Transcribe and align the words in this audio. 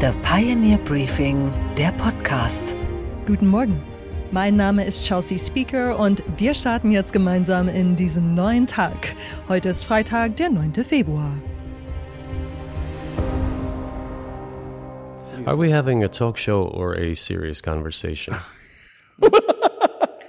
The 0.00 0.12
Pioneer 0.22 0.78
Briefing, 0.84 1.52
der 1.76 1.90
Podcast. 1.90 2.62
Guten 3.26 3.48
Morgen. 3.48 3.82
Mein 4.30 4.54
Name 4.54 4.84
ist 4.84 5.04
Chelsea 5.04 5.36
Speaker 5.36 5.98
und 5.98 6.22
wir 6.36 6.54
starten 6.54 6.92
jetzt 6.92 7.12
gemeinsam 7.12 7.68
in 7.68 7.96
diesen 7.96 8.36
neuen 8.36 8.68
Tag. 8.68 9.16
Heute 9.48 9.70
ist 9.70 9.82
Freitag, 9.82 10.36
der 10.36 10.50
9. 10.50 10.72
Februar. 10.84 11.32
Are 15.46 15.58
we 15.58 15.74
having 15.74 16.04
a 16.04 16.08
talk 16.08 16.38
show 16.38 16.62
or 16.72 16.94
a 16.94 17.16
serious 17.16 17.60
conversation? 17.60 18.36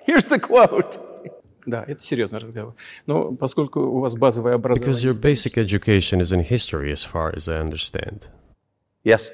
Here's 0.08 0.26
the 0.26 0.40
quote. 0.40 0.98
Because 1.68 2.10
your 5.04 5.14
basic 5.14 5.60
education 5.60 6.22
is 6.22 6.32
in 6.32 6.40
history, 6.40 6.92
as 6.92 7.04
far 7.04 7.32
as 7.36 7.48
I 7.48 7.60
understand. 7.60 8.32
Yes. 9.04 9.30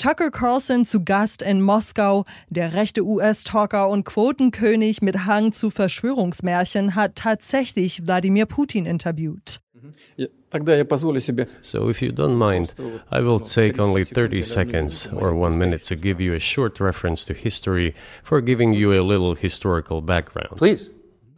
Tucker 0.00 0.30
Carlson 0.30 0.86
zu 0.86 1.04
Gast 1.04 1.42
in 1.42 1.60
Moskau. 1.60 2.24
Der 2.48 2.72
rechte 2.72 3.04
US-Talker 3.04 3.86
und 3.90 4.04
Quotenkönig 4.04 5.02
mit 5.02 5.26
Hang 5.26 5.52
zu 5.52 5.68
Verschwörungsmärchen 5.68 6.94
hat 6.94 7.16
tatsächlich 7.16 8.06
Wladimir 8.06 8.46
Putin 8.46 8.86
interviewt. 8.86 9.60
So, 11.60 11.90
if 11.90 12.00
you 12.00 12.12
don't 12.12 12.36
mind, 12.36 12.74
I 13.12 13.20
will 13.20 13.40
take 13.40 13.78
only 13.78 14.04
30 14.04 14.42
seconds 14.42 15.10
or 15.12 15.34
one 15.34 15.58
minute 15.58 15.84
to 15.84 15.96
give 15.96 16.18
you 16.18 16.34
a 16.34 16.40
short 16.40 16.80
reference 16.80 17.26
to 17.26 17.34
history 17.34 17.94
for 18.24 18.40
giving 18.40 18.72
you 18.72 18.92
a 18.92 19.02
little 19.02 19.34
historical 19.34 20.00
background. 20.00 20.56
Please. 20.56 20.88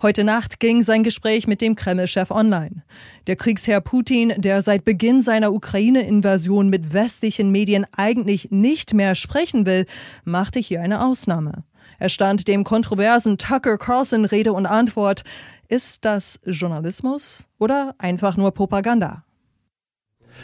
Heute 0.02 0.24
Nacht 0.24 0.58
ging 0.58 0.82
sein 0.82 1.04
Gespräch 1.04 1.46
mit 1.46 1.60
dem 1.60 1.76
Kreml-Chef 1.76 2.32
online. 2.32 2.82
Der 3.28 3.36
Kriegsherr 3.36 3.80
Putin, 3.80 4.32
der 4.36 4.60
seit 4.60 4.84
Beginn 4.84 5.22
seiner 5.22 5.52
Ukraine-Invasion 5.52 6.68
mit 6.68 6.92
westlichen 6.92 7.52
Medien 7.52 7.86
eigentlich 7.96 8.50
nicht 8.50 8.94
mehr 8.94 9.14
sprechen 9.14 9.64
will, 9.64 9.86
machte 10.24 10.58
hier 10.58 10.82
eine 10.82 11.04
Ausnahme. 11.04 11.62
Er 12.00 12.08
stand 12.08 12.48
dem 12.48 12.64
kontroversen 12.64 13.38
Tucker 13.38 13.78
Carlson 13.78 14.24
Rede 14.24 14.52
und 14.52 14.66
Antwort. 14.66 15.22
Ist 15.68 16.04
das 16.04 16.40
Journalismus 16.44 17.46
oder 17.60 17.94
einfach 17.98 18.36
nur 18.36 18.50
Propaganda? 18.50 19.22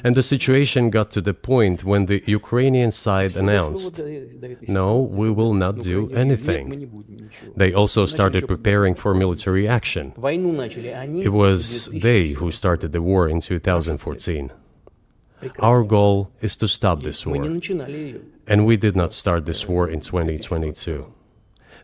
And 0.04 0.14
the 0.14 0.22
situation 0.22 0.90
got 0.90 1.10
to 1.12 1.20
the 1.20 1.34
point 1.34 1.84
when 1.84 2.06
the 2.06 2.22
Ukrainian 2.26 2.92
side 2.92 3.36
announced, 3.36 4.00
no, 4.68 4.98
we 5.20 5.30
will 5.30 5.54
not 5.54 5.74
do 5.80 6.10
anything. 6.12 6.66
They 7.56 7.72
also 7.72 8.06
started 8.06 8.46
preparing 8.46 8.94
for 8.94 9.14
military 9.14 9.66
action. 9.68 10.12
It 11.28 11.32
was 11.32 11.88
they 11.88 12.28
who 12.28 12.50
started 12.50 12.92
the 12.92 13.02
war 13.02 13.28
in 13.28 13.40
2014. 13.40 14.52
Our 15.60 15.84
goal 15.84 16.32
is 16.40 16.56
to 16.56 16.68
stop 16.68 17.02
this 17.02 17.24
war. 17.24 17.44
And 18.46 18.66
we 18.66 18.76
did 18.76 18.96
not 18.96 19.12
start 19.12 19.46
this 19.46 19.68
war 19.68 19.88
in 19.88 20.00
2022. 20.00 21.12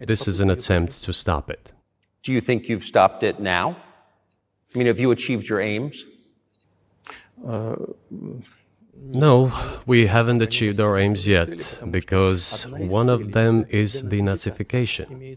This 0.01 0.27
is 0.27 0.41
an 0.41 0.51
attempt 0.51 1.05
to 1.05 1.13
stop 1.13 1.51
it. 1.51 1.73
Do 2.23 2.33
you 2.33 2.41
think 2.41 2.69
you've 2.69 2.85
stopped 2.85 3.23
it 3.23 3.39
now? 3.39 3.77
I 4.75 4.79
mean, 4.79 4.89
have 4.89 4.99
you 4.99 5.13
achieved 5.13 5.49
your 5.49 5.61
aims? 5.61 6.05
No, 9.13 9.53
we 9.87 10.09
haven't 10.09 10.41
achieved 10.41 10.81
our 10.81 10.97
aims 10.97 11.27
yet, 11.27 11.49
because 11.91 12.67
one 12.89 13.11
of 13.11 13.33
them 13.33 13.67
is 13.69 14.03
denazification. 14.03 15.37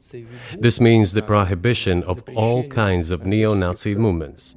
This 0.62 0.80
means 0.80 1.14
the 1.14 1.22
prohibition 1.22 2.04
of 2.04 2.24
all 2.36 2.64
kinds 2.70 3.12
of 3.12 3.26
neo 3.26 3.56
Nazi 3.56 3.96
movements. 3.96 4.56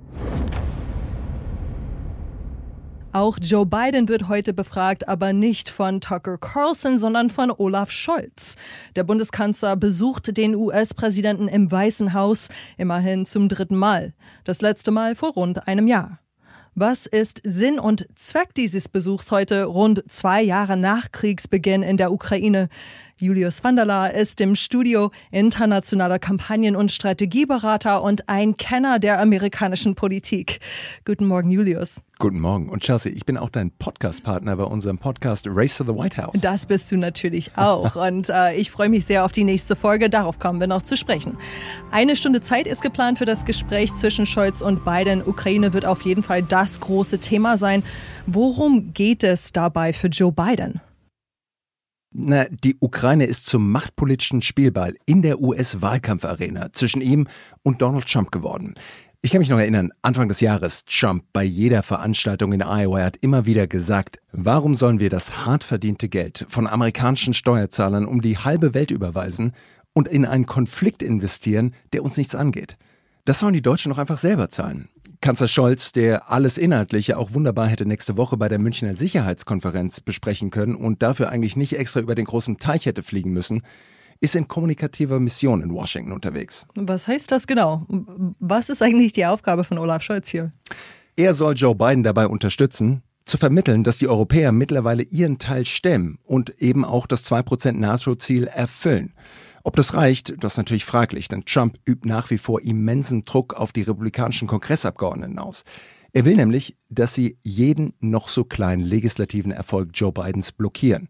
Auch 3.13 3.39
Joe 3.43 3.67
Biden 3.67 4.09
wird 4.09 4.29
heute 4.29 4.53
befragt, 4.53 5.09
aber 5.09 5.33
nicht 5.33 5.69
von 5.69 6.01
Tucker 6.01 6.39
Carlson, 6.39 7.01
sondern 7.01 7.29
von 7.29 7.51
Olaf 7.51 7.91
Scholz. 7.91 8.55
Der 8.95 9.03
Bundeskanzler 9.03 9.75
besucht 9.75 10.37
den 10.37 10.55
US-Präsidenten 10.55 11.49
im 11.49 11.73
Weißen 11.73 12.15
Haus 12.15 12.49
immerhin 12.79 13.27
zum 13.27 13.49
dritten 13.49 13.77
Mal. 13.77 14.15
Das 14.45 14.61
letzte 14.61 14.93
Mal 14.93 15.17
vor 15.17 15.33
rund 15.33 15.67
einem 15.67 15.89
Jahr. 15.89 16.21
Was 16.75 17.07
ist 17.07 17.41
Sinn 17.45 17.81
und 17.81 18.07
Zweck 18.15 18.55
dieses 18.55 18.89
Besuchs 18.89 19.33
heute, 19.33 19.65
rund 19.65 20.05
zwei 20.11 20.41
Jahre 20.41 20.77
nach 20.77 21.11
Kriegsbeginn 21.11 21.83
in 21.83 21.97
der 21.97 22.13
Ukraine? 22.13 22.69
Julius 23.23 23.63
van 23.63 23.77
der 23.77 23.85
Laar 23.85 24.15
ist 24.15 24.41
im 24.41 24.57
Studio 24.57 25.11
internationaler 25.31 26.19
Kampagnen- 26.19 26.75
und 26.75 26.91
Strategieberater 26.91 28.03
und 28.03 28.31
ein 28.31 28.57
Kenner 28.57 28.99
der 28.99 29.21
amerikanischen 29.21 29.95
Politik. 29.95 30.59
Guten 31.05 31.27
Morgen, 31.27 31.51
Julius. 31.51 32.01
Guten 32.19 32.41
Morgen. 32.41 32.71
Und 32.71 32.83
Chelsea, 32.83 33.13
ich 33.13 33.27
bin 33.27 33.37
auch 33.37 33.51
dein 33.51 33.73
Podcast-Partner 33.73 34.57
bei 34.57 34.65
unserem 34.65 34.97
Podcast 34.97 35.47
Race 35.51 35.77
to 35.77 35.85
the 35.85 35.93
White 35.93 36.17
House. 36.17 36.41
Das 36.41 36.65
bist 36.65 36.91
du 36.93 36.97
natürlich 36.97 37.59
auch. 37.59 37.95
Und 38.09 38.31
äh, 38.31 38.55
ich 38.55 38.71
freue 38.71 38.89
mich 38.89 39.05
sehr 39.05 39.27
auf 39.27 39.33
die 39.33 39.45
nächste 39.45 39.77
Folge. 39.77 40.09
Darauf 40.09 40.39
kommen 40.39 40.59
wir 40.59 40.67
noch 40.67 40.83
zu 40.83 40.97
sprechen. 40.97 41.37
Eine 41.91 42.17
Stunde 42.17 42.41
Zeit 42.41 42.67
ist 42.67 42.81
geplant 42.81 43.19
für 43.19 43.27
das 43.27 43.45
Gespräch 43.45 43.95
zwischen 43.97 44.25
Scholz 44.25 44.63
und 44.63 44.87
Biden. 44.87 45.23
Ukraine 45.23 45.75
wird 45.75 45.85
auf 45.85 46.01
jeden 46.03 46.23
Fall 46.23 46.43
das 46.43 46.81
große 46.81 47.19
Thema 47.19 47.59
sein. 47.59 47.83
Worum 48.27 48.95
geht 48.95 49.25
es 49.25 49.53
dabei 49.53 49.93
für 49.93 50.09
Joe 50.09 50.33
Biden? 50.33 50.81
Na, 52.13 52.47
die 52.51 52.77
Ukraine 52.81 53.25
ist 53.27 53.47
zum 53.47 53.71
machtpolitischen 53.71 54.43
Spielball 54.43 54.97
in 55.07 55.23
der 55.23 55.41
US-Wahlkampfarena 55.41 56.73
zwischen 56.73 57.03
ihm 57.03 57.29
und 57.63 57.83
Donald 57.83 58.07
Trump 58.07 58.33
geworden. 58.33 58.75
Ich 59.23 59.31
kann 59.31 59.39
mich 59.39 59.49
noch 59.49 59.59
erinnern, 59.59 59.93
Anfang 60.03 60.27
des 60.29 60.41
Jahres, 60.41 60.85
Trump 60.87 61.25
bei 61.33 61.45
jeder 61.45 61.85
Veranstaltung 61.85 62.53
in 62.53 62.63
Iowa 62.63 63.03
hat 63.03 63.19
immer 63.19 63.47
wieder 63.47 63.69
gesagt, 63.69 64.19
warum 64.33 64.75
sollen 64.75 64.99
wir 64.99 65.11
das 65.11 65.45
hart 65.45 65.63
verdiente 65.63 66.09
Geld 66.09 66.47
von 66.49 66.67
amerikanischen 66.67 67.35
Steuerzahlern 67.35 68.07
um 68.07 68.23
die 68.23 68.39
halbe 68.39 68.75
Welt 68.75 68.91
überweisen 68.91 69.53
und 69.93 70.09
in 70.09 70.25
einen 70.25 70.47
Konflikt 70.47 71.05
investieren, 71.05 71.75
der 71.93 72.03
uns 72.03 72.17
nichts 72.17 72.35
angeht? 72.35 72.77
Das 73.25 73.39
sollen 73.39 73.55
die 73.55 73.63
Deutschen 73.63 73.91
doch 73.93 73.99
einfach 73.99 74.19
selber 74.19 74.49
zahlen. 74.49 74.89
Kanzler 75.21 75.49
Scholz, 75.49 75.93
der 75.93 76.31
alles 76.31 76.57
Inhaltliche 76.57 77.19
auch 77.19 77.35
wunderbar 77.35 77.67
hätte 77.67 77.85
nächste 77.85 78.17
Woche 78.17 78.39
bei 78.39 78.49
der 78.49 78.59
Münchner 78.59 78.95
Sicherheitskonferenz 78.95 80.01
besprechen 80.01 80.51
können 80.51 80.75
und 80.75 81.03
dafür 81.03 81.29
eigentlich 81.29 81.57
nicht 81.57 81.77
extra 81.79 82.01
über 82.01 82.15
den 82.15 82.25
großen 82.25 82.57
Teich 82.57 82.87
hätte 82.87 83.03
fliegen 83.03 83.31
müssen, 83.31 83.61
ist 84.21 84.35
in 84.35 84.49
kommunikativer 84.49 85.21
Mission 85.21 85.61
in 85.63 85.75
Washington 85.75 86.13
unterwegs. 86.13 86.67
Was 86.75 87.07
heißt 87.07 87.31
das 87.33 87.47
genau? 87.47 87.87
Was 88.39 88.71
ist 88.71 88.83
eigentlich 88.83 89.13
die 89.13 89.27
Aufgabe 89.27 89.65
von 89.65 89.79
Olaf 89.79 90.03
Scholz 90.03 90.29
hier? 90.29 90.53
Er 91.17 91.35
soll 91.35 91.55
Joe 91.55 91.75
Biden 91.75 92.03
dabei 92.03 92.27
unterstützen, 92.27 93.03
zu 93.27 93.37
vermitteln, 93.37 93.85
dass 93.85 93.99
die 93.99 94.09
Europäer 94.09 94.53
mittlerweile 94.53 95.03
ihren 95.03 95.39
Teil 95.39 95.67
stemmen 95.67 96.19
und 96.25 96.51
eben 96.61 96.85
auch 96.85 97.07
das 97.07 97.31
2% 97.31 97.73
NATO-Ziel 97.73 98.47
erfüllen. 98.47 99.13
Ob 99.63 99.77
das 99.77 99.95
reicht, 99.95 100.43
das 100.43 100.55
ist 100.55 100.59
natürlich 100.59 100.85
fraglich, 100.85 101.29
denn 101.29 101.45
Trump 101.45 101.79
übt 101.87 102.09
nach 102.09 102.31
wie 102.31 102.39
vor 102.39 102.63
immensen 102.63 103.25
Druck 103.25 103.55
auf 103.55 103.73
die 103.73 103.83
republikanischen 103.83 104.49
Kongressabgeordneten 104.49 105.39
aus. 105.39 105.65
Er 106.13 106.25
will 106.25 106.37
nämlich, 106.37 106.77
dass 106.89 107.15
sie 107.15 107.39
jeden 107.43 107.95
noch 108.01 108.29
so 108.29 108.45
kleinen 108.45 108.83
legislativen 108.83 109.53
Erfolg 109.53 109.91
Joe 109.95 110.13
Bidens 110.13 110.53
blockieren. 110.53 111.09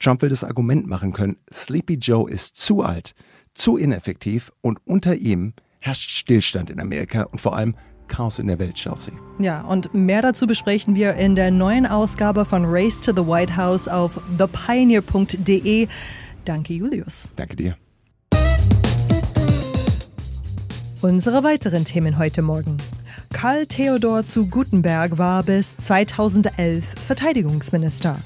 Trump 0.00 0.22
will 0.22 0.30
das 0.30 0.44
Argument 0.44 0.86
machen 0.86 1.12
können, 1.12 1.36
Sleepy 1.52 1.94
Joe 1.94 2.28
ist 2.28 2.56
zu 2.56 2.82
alt, 2.82 3.14
zu 3.54 3.76
ineffektiv 3.76 4.50
und 4.60 4.78
unter 4.86 5.16
ihm 5.16 5.52
herrscht 5.78 6.10
Stillstand 6.10 6.70
in 6.70 6.80
Amerika 6.80 7.24
und 7.24 7.40
vor 7.40 7.54
allem 7.54 7.74
Chaos 8.08 8.40
in 8.40 8.48
der 8.48 8.58
Welt, 8.58 8.74
Chelsea. 8.74 9.14
Ja, 9.38 9.60
und 9.62 9.94
mehr 9.94 10.20
dazu 10.20 10.46
besprechen 10.46 10.96
wir 10.96 11.14
in 11.14 11.36
der 11.36 11.52
neuen 11.52 11.86
Ausgabe 11.86 12.44
von 12.44 12.64
Race 12.66 13.00
to 13.00 13.12
the 13.14 13.24
White 13.26 13.56
House 13.56 13.86
auf 13.86 14.20
thepioneer.de. 14.36 15.86
Danke, 16.44 16.72
Julius. 16.72 17.28
Danke 17.36 17.56
dir. 17.56 17.76
Unsere 21.02 21.42
weiteren 21.44 21.86
Themen 21.86 22.18
heute 22.18 22.42
Morgen. 22.42 22.76
Karl 23.32 23.64
Theodor 23.64 24.26
zu 24.26 24.48
Gutenberg 24.48 25.16
war 25.16 25.42
bis 25.42 25.74
2011 25.78 26.84
Verteidigungsminister. 27.06 28.16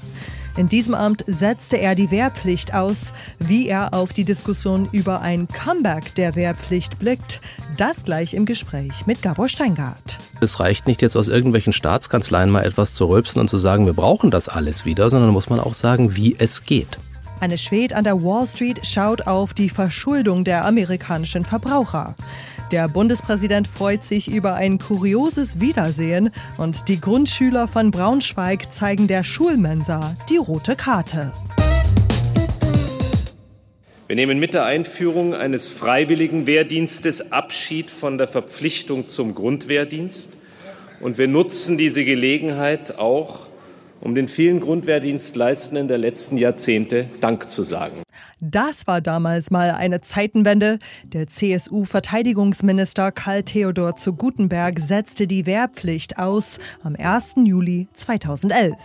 In 0.57 0.67
diesem 0.67 0.93
Amt 0.93 1.23
setzte 1.25 1.77
er 1.77 1.95
die 1.95 2.11
Wehrpflicht 2.11 2.73
aus. 2.73 3.13
Wie 3.39 3.69
er 3.69 3.93
auf 3.93 4.11
die 4.11 4.25
Diskussion 4.25 4.89
über 4.91 5.21
ein 5.21 5.47
Comeback 5.47 6.15
der 6.15 6.35
Wehrpflicht 6.35 6.99
blickt, 6.99 7.39
das 7.77 8.03
gleich 8.03 8.33
im 8.33 8.45
Gespräch 8.45 9.05
mit 9.05 9.21
Gabor 9.21 9.47
Steingart. 9.47 10.19
Es 10.41 10.59
reicht 10.59 10.85
nicht 10.85 11.01
jetzt 11.01 11.15
aus 11.15 11.29
irgendwelchen 11.29 11.71
Staatskanzleien 11.71 12.49
mal 12.49 12.65
etwas 12.65 12.93
zu 12.93 13.05
rülpsen 13.05 13.39
und 13.39 13.49
zu 13.49 13.57
sagen, 13.57 13.85
wir 13.85 13.93
brauchen 13.93 14.31
das 14.31 14.49
alles 14.49 14.83
wieder, 14.83 15.09
sondern 15.09 15.31
muss 15.31 15.49
man 15.49 15.61
auch 15.61 15.73
sagen, 15.73 16.17
wie 16.17 16.35
es 16.37 16.65
geht. 16.65 16.97
Anne 17.39 17.57
Schwed 17.57 17.93
an 17.93 18.05
der 18.05 18.21
Wall 18.23 18.47
Street 18.47 18.85
schaut 18.85 19.27
auf 19.27 19.53
die 19.53 19.69
Verschuldung 19.69 20.43
der 20.43 20.65
amerikanischen 20.65 21.45
Verbraucher. 21.45 22.15
Der 22.71 22.87
Bundespräsident 22.87 23.67
freut 23.67 24.03
sich 24.03 24.27
über 24.27 24.55
ein 24.55 24.79
kurioses 24.79 25.59
Wiedersehen 25.59 26.31
und 26.57 26.87
die 26.87 26.99
Grundschüler 26.99 27.67
von 27.67 27.91
Braunschweig 27.91 28.73
zeigen 28.73 29.07
der 29.07 29.23
Schulmensa 29.23 30.15
die 30.29 30.37
rote 30.37 30.75
Karte. 30.75 31.31
Wir 34.07 34.15
nehmen 34.15 34.39
mit 34.39 34.55
der 34.55 34.65
Einführung 34.65 35.35
eines 35.35 35.67
freiwilligen 35.67 36.47
Wehrdienstes 36.47 37.31
Abschied 37.31 37.91
von 37.91 38.17
der 38.17 38.27
Verpflichtung 38.27 39.05
zum 39.05 39.35
Grundwehrdienst 39.35 40.33
und 41.01 41.19
wir 41.19 41.27
nutzen 41.27 41.77
diese 41.77 42.03
Gelegenheit 42.03 42.97
auch, 42.97 43.47
um 44.01 44.15
den 44.15 44.27
vielen 44.27 44.59
Grundwehrdienstleistenden 44.59 45.87
der 45.87 45.97
letzten 45.97 46.37
Jahrzehnte 46.37 47.05
Dank 47.21 47.49
zu 47.49 47.63
sagen. 47.63 48.03
Das 48.39 48.85
war 48.85 49.01
damals 49.01 49.49
mal 49.49 49.71
eine 49.71 50.01
Zeitenwende. 50.01 50.79
Der 51.03 51.27
CSU-Verteidigungsminister 51.27 53.11
Karl 53.11 53.43
Theodor 53.43 53.95
zu 53.95 54.13
Gutenberg 54.13 54.79
setzte 54.79 55.25
die 55.25 55.45
Wehrpflicht 55.45 56.19
aus 56.19 56.59
am 56.83 56.95
1. 56.95 57.35
Juli 57.45 57.87
2011. 57.93 58.75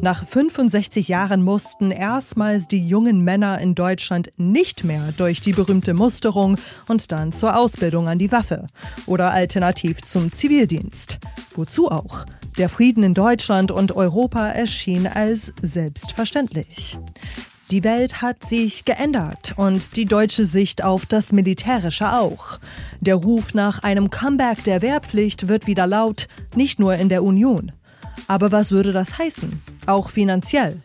Nach 0.00 0.26
65 0.26 1.08
Jahren 1.08 1.42
mussten 1.42 1.90
erstmals 1.90 2.66
die 2.66 2.86
jungen 2.86 3.22
Männer 3.22 3.60
in 3.60 3.74
Deutschland 3.74 4.32
nicht 4.36 4.84
mehr 4.84 5.12
durch 5.16 5.40
die 5.40 5.52
berühmte 5.52 5.94
Musterung 5.94 6.56
und 6.88 7.12
dann 7.12 7.32
zur 7.32 7.56
Ausbildung 7.56 8.08
an 8.08 8.18
die 8.18 8.32
Waffe 8.32 8.66
oder 9.06 9.32
alternativ 9.32 10.02
zum 10.02 10.32
Zivildienst. 10.32 11.18
Wozu 11.54 11.90
auch? 11.90 12.24
Der 12.58 12.68
Frieden 12.68 13.04
in 13.04 13.14
Deutschland 13.14 13.70
und 13.70 13.92
Europa 13.92 14.48
erschien 14.48 15.06
als 15.06 15.54
selbstverständlich. 15.62 16.98
Die 17.70 17.84
Welt 17.84 18.20
hat 18.20 18.44
sich 18.44 18.84
geändert 18.84 19.54
und 19.56 19.94
die 19.94 20.06
deutsche 20.06 20.44
Sicht 20.44 20.82
auf 20.82 21.06
das 21.06 21.30
Militärische 21.30 22.12
auch. 22.12 22.58
Der 23.00 23.14
Ruf 23.14 23.54
nach 23.54 23.84
einem 23.84 24.10
Comeback 24.10 24.64
der 24.64 24.82
Wehrpflicht 24.82 25.46
wird 25.46 25.68
wieder 25.68 25.86
laut, 25.86 26.26
nicht 26.56 26.80
nur 26.80 26.96
in 26.96 27.08
der 27.08 27.22
Union. 27.22 27.70
Aber 28.26 28.50
was 28.50 28.72
würde 28.72 28.90
das 28.90 29.18
heißen? 29.18 29.62
Auch 29.86 30.10
finanziell. 30.10 30.82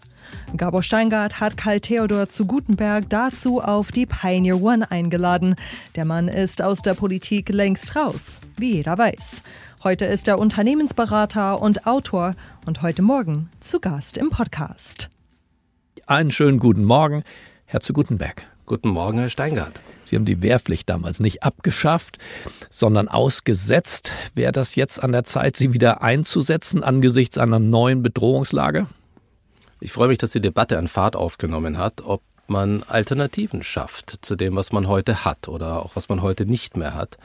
Gabor 0.55 0.83
Steingart 0.83 1.39
hat 1.39 1.57
Karl 1.57 1.79
Theodor 1.79 2.29
zu 2.29 2.45
Gutenberg 2.45 3.09
dazu 3.09 3.61
auf 3.61 3.91
die 3.91 4.05
Pioneer 4.05 4.61
One 4.61 4.91
eingeladen. 4.91 5.55
Der 5.95 6.05
Mann 6.05 6.27
ist 6.27 6.61
aus 6.61 6.83
der 6.83 6.93
Politik 6.93 7.49
längst 7.49 7.95
raus, 7.95 8.41
wie 8.57 8.75
jeder 8.75 8.97
weiß. 8.97 9.41
Heute 9.83 10.05
ist 10.05 10.29
er 10.29 10.39
Unternehmensberater 10.39 11.61
und 11.61 11.85
Autor 11.85 12.35
und 12.65 12.81
heute 12.81 13.01
Morgen 13.01 13.49
zu 13.59 13.81
Gast 13.81 14.17
im 14.17 14.29
Podcast. 14.29 15.09
Einen 16.07 16.31
schönen 16.31 16.57
guten 16.57 16.85
Morgen, 16.85 17.25
Herr 17.65 17.81
zu 17.81 17.91
Gutenberg. 17.91 18.43
Guten 18.65 18.87
Morgen, 18.87 19.19
Herr 19.19 19.27
Steingart. 19.27 19.81
Sie 20.05 20.15
haben 20.15 20.23
die 20.23 20.41
Wehrpflicht 20.41 20.87
damals 20.87 21.19
nicht 21.19 21.43
abgeschafft, 21.43 22.17
sondern 22.69 23.09
ausgesetzt. 23.09 24.13
Wäre 24.35 24.53
das 24.53 24.75
jetzt 24.75 25.03
an 25.03 25.11
der 25.11 25.25
Zeit, 25.25 25.57
sie 25.57 25.73
wieder 25.73 26.01
einzusetzen 26.01 26.81
angesichts 26.81 27.37
einer 27.37 27.59
neuen 27.59 28.03
Bedrohungslage? 28.03 28.87
Ich 29.81 29.91
freue 29.91 30.07
mich, 30.07 30.17
dass 30.17 30.31
die 30.31 30.39
Debatte 30.39 30.77
an 30.77 30.87
Fahrt 30.87 31.17
aufgenommen 31.17 31.77
hat, 31.77 31.99
ob 32.05 32.21
man 32.47 32.83
Alternativen 32.83 33.63
schafft 33.63 34.19
zu 34.21 34.37
dem, 34.37 34.55
was 34.55 34.71
man 34.71 34.87
heute 34.87 35.25
hat 35.25 35.49
oder 35.49 35.83
auch 35.83 35.97
was 35.97 36.07
man 36.07 36.21
heute 36.21 36.45
nicht 36.45 36.77
mehr 36.77 36.93
hat. 36.93 37.17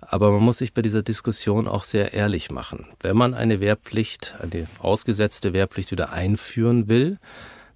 Aber 0.00 0.32
man 0.32 0.42
muss 0.42 0.58
sich 0.58 0.72
bei 0.72 0.82
dieser 0.82 1.02
Diskussion 1.02 1.68
auch 1.68 1.84
sehr 1.84 2.12
ehrlich 2.14 2.50
machen. 2.50 2.86
Wenn 3.00 3.16
man 3.16 3.34
eine 3.34 3.60
Wehrpflicht, 3.60 4.34
eine 4.40 4.66
ausgesetzte 4.78 5.52
Wehrpflicht 5.52 5.92
wieder 5.92 6.12
einführen 6.12 6.88
will, 6.88 7.18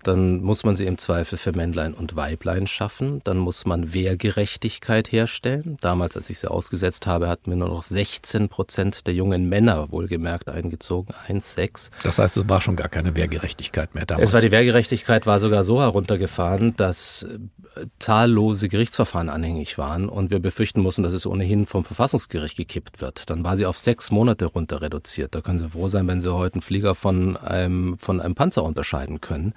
dann 0.06 0.42
muss 0.42 0.64
man 0.64 0.76
sie 0.76 0.86
im 0.86 0.98
Zweifel 0.98 1.38
für 1.38 1.52
Männlein 1.52 1.94
und 1.94 2.16
Weiblein 2.16 2.66
schaffen. 2.66 3.20
Dann 3.24 3.38
muss 3.38 3.66
man 3.66 3.92
Wehrgerechtigkeit 3.94 5.10
herstellen. 5.10 5.76
Damals, 5.80 6.16
als 6.16 6.30
ich 6.30 6.38
sie 6.38 6.50
ausgesetzt 6.50 7.06
habe, 7.06 7.28
hatten 7.28 7.50
wir 7.50 7.56
nur 7.56 7.68
noch 7.68 7.82
16 7.82 8.48
Prozent 8.48 9.06
der 9.06 9.14
jungen 9.14 9.48
Männer 9.48 9.90
wohlgemerkt 9.90 10.48
eingezogen, 10.48 11.14
1,6. 11.28 11.90
Das 12.02 12.18
heißt, 12.18 12.36
es 12.36 12.48
war 12.48 12.60
schon 12.60 12.76
gar 12.76 12.88
keine 12.88 13.14
Wehrgerechtigkeit 13.14 13.94
mehr 13.94 14.06
damals. 14.06 14.28
Es 14.28 14.34
war 14.34 14.40
die 14.40 14.50
Wehrgerechtigkeit 14.50 15.26
war 15.26 15.40
sogar 15.40 15.64
so 15.64 15.80
heruntergefahren, 15.80 16.76
dass 16.76 17.22
äh, 17.24 17.86
zahllose 17.98 18.68
Gerichtsverfahren 18.68 19.28
anhängig 19.28 19.78
waren 19.78 20.08
und 20.08 20.30
wir 20.30 20.38
befürchten 20.38 20.80
mussten, 20.80 21.02
dass 21.02 21.12
es 21.12 21.26
ohnehin 21.26 21.66
vom 21.66 21.84
Verfassungsgericht 21.84 22.56
gekippt 22.56 23.00
wird. 23.00 23.30
Dann 23.30 23.44
war 23.44 23.56
sie 23.56 23.66
auf 23.66 23.78
sechs 23.78 24.10
Monate 24.10 24.46
runter 24.46 24.80
reduziert. 24.80 25.34
Da 25.34 25.40
können 25.40 25.58
Sie 25.58 25.70
froh 25.70 25.88
sein, 25.88 26.06
wenn 26.06 26.20
Sie 26.20 26.32
heute 26.32 26.56
einen 26.56 26.62
Flieger 26.62 26.94
von 26.94 27.36
einem, 27.36 27.98
von 27.98 28.20
einem 28.20 28.34
Panzer 28.34 28.62
unterscheiden 28.62 29.20
können. 29.20 29.54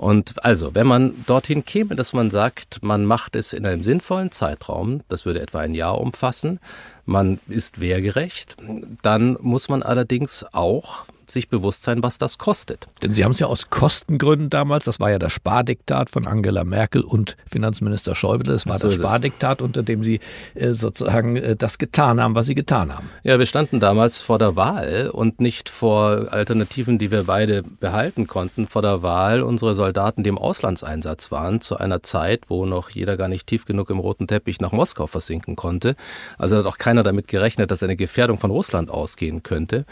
Und 0.00 0.42
also, 0.42 0.74
wenn 0.74 0.86
man 0.86 1.14
dorthin 1.26 1.66
käme, 1.66 1.94
dass 1.94 2.14
man 2.14 2.30
sagt, 2.30 2.82
man 2.82 3.04
macht 3.04 3.36
es 3.36 3.52
in 3.52 3.66
einem 3.66 3.82
sinnvollen 3.82 4.30
Zeitraum, 4.30 5.02
das 5.10 5.26
würde 5.26 5.42
etwa 5.42 5.58
ein 5.58 5.74
Jahr 5.74 6.00
umfassen, 6.00 6.58
man 7.04 7.38
ist 7.48 7.80
wehrgerecht, 7.80 8.56
dann 9.02 9.36
muss 9.42 9.68
man 9.68 9.82
allerdings 9.82 10.46
auch 10.52 11.04
sich 11.30 11.48
bewusst 11.48 11.82
sein, 11.82 12.02
was 12.02 12.18
das 12.18 12.38
kostet. 12.38 12.88
Denn 13.02 13.12
Sie 13.12 13.24
haben 13.24 13.32
es 13.32 13.38
ja 13.38 13.46
aus 13.46 13.70
Kostengründen 13.70 14.50
damals, 14.50 14.84
das 14.84 15.00
war 15.00 15.10
ja 15.10 15.18
das 15.18 15.32
Spardiktat 15.32 16.10
von 16.10 16.26
Angela 16.26 16.64
Merkel 16.64 17.02
und 17.02 17.36
Finanzminister 17.50 18.14
Schäuble, 18.14 18.52
das 18.52 18.66
war 18.66 18.78
so 18.78 18.88
das 18.88 18.98
Spardiktat, 18.98 19.62
unter 19.62 19.82
dem 19.82 20.02
Sie 20.04 20.20
äh, 20.54 20.72
sozusagen 20.72 21.36
äh, 21.36 21.56
das 21.56 21.78
getan 21.78 22.20
haben, 22.20 22.34
was 22.34 22.46
Sie 22.46 22.54
getan 22.54 22.94
haben. 22.94 23.08
Ja, 23.22 23.38
wir 23.38 23.46
standen 23.46 23.80
damals 23.80 24.20
vor 24.20 24.38
der 24.38 24.56
Wahl 24.56 25.10
und 25.12 25.40
nicht 25.40 25.68
vor 25.68 26.32
Alternativen, 26.32 26.98
die 26.98 27.10
wir 27.10 27.24
beide 27.24 27.62
behalten 27.62 28.26
konnten, 28.26 28.66
vor 28.66 28.82
der 28.82 29.02
Wahl 29.02 29.42
unsere 29.42 29.74
Soldaten, 29.74 30.22
die 30.22 30.30
im 30.30 30.38
Auslandseinsatz 30.38 31.30
waren, 31.30 31.60
zu 31.60 31.76
einer 31.76 32.02
Zeit, 32.02 32.44
wo 32.48 32.66
noch 32.66 32.90
jeder 32.90 33.16
gar 33.16 33.28
nicht 33.28 33.46
tief 33.46 33.64
genug 33.64 33.90
im 33.90 33.98
roten 33.98 34.26
Teppich 34.26 34.60
nach 34.60 34.72
Moskau 34.72 35.06
versinken 35.06 35.56
konnte. 35.56 35.96
Also 36.38 36.56
hat 36.56 36.66
auch 36.66 36.78
keiner 36.78 37.02
damit 37.02 37.28
gerechnet, 37.28 37.70
dass 37.70 37.82
eine 37.82 37.96
Gefährdung 37.96 38.38
von 38.38 38.50
Russland 38.50 38.90
ausgehen 38.90 39.42
könnte 39.42 39.84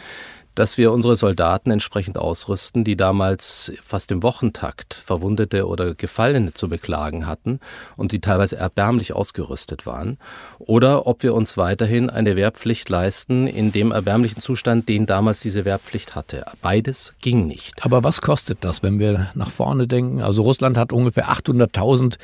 dass 0.59 0.77
wir 0.77 0.91
unsere 0.91 1.15
Soldaten 1.15 1.71
entsprechend 1.71 2.19
ausrüsten, 2.19 2.83
die 2.83 2.97
damals 2.97 3.73
fast 3.85 4.11
im 4.11 4.25
Wochentakt 4.25 4.93
Verwundete 4.93 5.69
oder 5.69 5.95
Gefallene 5.95 6.53
zu 6.53 6.69
beklagen 6.69 7.29
hatten 7.29 7.61
und 7.97 8.11
die 8.11 8.21
teilweise 8.21 8.57
erbärmlich 8.57 9.13
ausgerüstet 9.13 9.87
waren, 9.87 10.19
oder 10.59 11.07
ob 11.07 11.23
wir 11.23 11.35
uns 11.35 11.57
weiterhin 11.57 12.11
eine 12.11 12.35
Wehrpflicht 12.35 12.89
leisten 12.89 13.47
in 13.47 13.71
dem 13.71 13.93
erbärmlichen 13.93 14.43
Zustand, 14.43 14.89
den 14.89 15.07
damals 15.07 15.39
diese 15.41 15.65
Wehrpflicht 15.65 16.17
hatte. 16.17 16.45
Beides 16.61 17.15
ging 17.21 17.47
nicht. 17.47 17.85
Aber 17.85 18.03
was 18.03 18.21
kostet 18.21 18.65
das, 18.65 18.83
wenn 18.83 18.99
wir 18.99 19.29
nach 19.35 19.53
vorne 19.53 19.87
denken? 19.87 20.23
Also 20.23 20.43
Russland 20.43 20.77
hat 20.77 20.93
ungefähr 20.93 21.31
800.000 21.31 22.17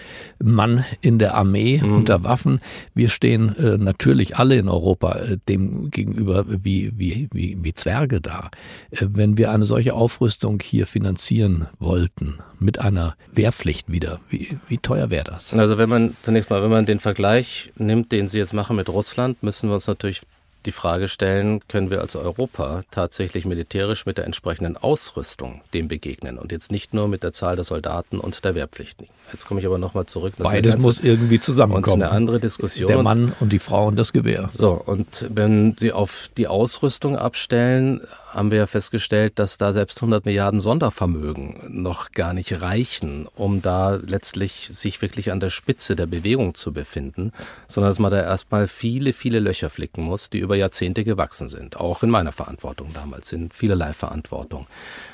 Mann 0.42 0.84
in 1.00 1.20
der 1.20 1.34
Armee 1.34 1.80
mhm. 1.80 1.98
unter 1.98 2.24
Waffen. 2.24 2.60
Wir 2.94 3.10
stehen 3.10 3.54
äh, 3.56 3.78
natürlich 3.78 4.36
alle 4.36 4.56
in 4.56 4.68
Europa 4.68 5.20
äh, 5.20 5.36
dem 5.48 5.90
gegenüber 5.90 6.44
wie, 6.48 6.90
wie, 6.96 7.28
wie, 7.32 7.56
wie 7.60 7.74
Zwerge 7.74 8.23
da. 8.26 8.50
Äh, 8.90 9.06
wenn 9.10 9.38
wir 9.38 9.50
eine 9.50 9.64
solche 9.64 9.94
Aufrüstung 9.94 10.60
hier 10.62 10.86
finanzieren 10.86 11.68
wollten, 11.78 12.38
mit 12.58 12.80
einer 12.80 13.16
Wehrpflicht 13.32 13.90
wieder, 13.90 14.20
wie, 14.28 14.58
wie 14.68 14.78
teuer 14.78 15.10
wäre 15.10 15.24
das? 15.24 15.54
Also 15.54 15.78
wenn 15.78 15.88
man 15.88 16.16
zunächst 16.22 16.50
mal, 16.50 16.62
wenn 16.62 16.70
man 16.70 16.86
den 16.86 17.00
Vergleich 17.00 17.72
nimmt, 17.76 18.12
den 18.12 18.28
Sie 18.28 18.38
jetzt 18.38 18.54
machen 18.54 18.76
mit 18.76 18.88
Russland, 18.88 19.42
müssen 19.42 19.68
wir 19.68 19.74
uns 19.74 19.86
natürlich 19.86 20.22
die 20.66 20.72
Frage 20.72 21.08
stellen, 21.08 21.60
können 21.68 21.90
wir 21.90 22.00
als 22.00 22.16
Europa 22.16 22.82
tatsächlich 22.90 23.44
militärisch 23.44 24.06
mit 24.06 24.18
der 24.18 24.24
entsprechenden 24.24 24.76
Ausrüstung 24.76 25.62
dem 25.72 25.88
begegnen 25.88 26.38
und 26.38 26.52
jetzt 26.52 26.70
nicht 26.70 26.94
nur 26.94 27.08
mit 27.08 27.22
der 27.22 27.32
Zahl 27.32 27.56
der 27.56 27.64
Soldaten 27.64 28.18
und 28.20 28.44
der 28.44 28.54
Wehrpflichtigen. 28.54 29.12
Jetzt 29.32 29.46
komme 29.46 29.60
ich 29.60 29.66
aber 29.66 29.78
nochmal 29.78 30.06
zurück. 30.06 30.34
Beides 30.38 30.72
ganze, 30.72 30.86
muss 30.86 31.00
irgendwie 31.00 31.40
zusammenkommen. 31.40 31.94
Und 31.94 32.02
eine 32.02 32.12
andere 32.12 32.40
Diskussion. 32.40 32.88
Der 32.88 33.02
Mann 33.02 33.32
und 33.40 33.52
die 33.52 33.58
Frau 33.58 33.86
und 33.86 33.96
das 33.96 34.12
Gewehr. 34.12 34.50
So, 34.52 34.72
und 34.72 35.28
wenn 35.30 35.76
Sie 35.78 35.92
auf 35.92 36.28
die 36.36 36.46
Ausrüstung 36.46 37.16
abstellen, 37.16 38.02
haben 38.34 38.50
wir 38.50 38.58
ja 38.58 38.66
festgestellt, 38.66 39.38
dass 39.38 39.56
da 39.58 39.72
selbst 39.72 39.98
100 39.98 40.24
Milliarden 40.24 40.60
Sondervermögen 40.60 41.56
noch 41.68 42.12
gar 42.12 42.34
nicht 42.34 42.60
reichen, 42.60 43.28
um 43.34 43.62
da 43.62 43.94
letztlich 43.94 44.68
sich 44.72 45.00
wirklich 45.00 45.30
an 45.30 45.40
der 45.40 45.50
Spitze 45.50 45.94
der 45.96 46.06
Bewegung 46.06 46.54
zu 46.54 46.72
befinden, 46.72 47.32
sondern 47.68 47.90
dass 47.90 48.00
man 48.00 48.10
da 48.10 48.20
erstmal 48.20 48.66
viele, 48.66 49.12
viele 49.12 49.38
Löcher 49.38 49.70
flicken 49.70 50.02
muss, 50.02 50.30
die 50.30 50.38
über 50.38 50.53
Jahrzehnte 50.56 51.04
gewachsen 51.04 51.48
sind. 51.48 51.76
Auch 51.76 52.02
in 52.02 52.10
meiner 52.10 52.32
Verantwortung 52.32 52.92
damals, 52.92 53.32
in 53.32 53.50
vielerlei 53.50 53.92
Verantwortung. 53.92 54.66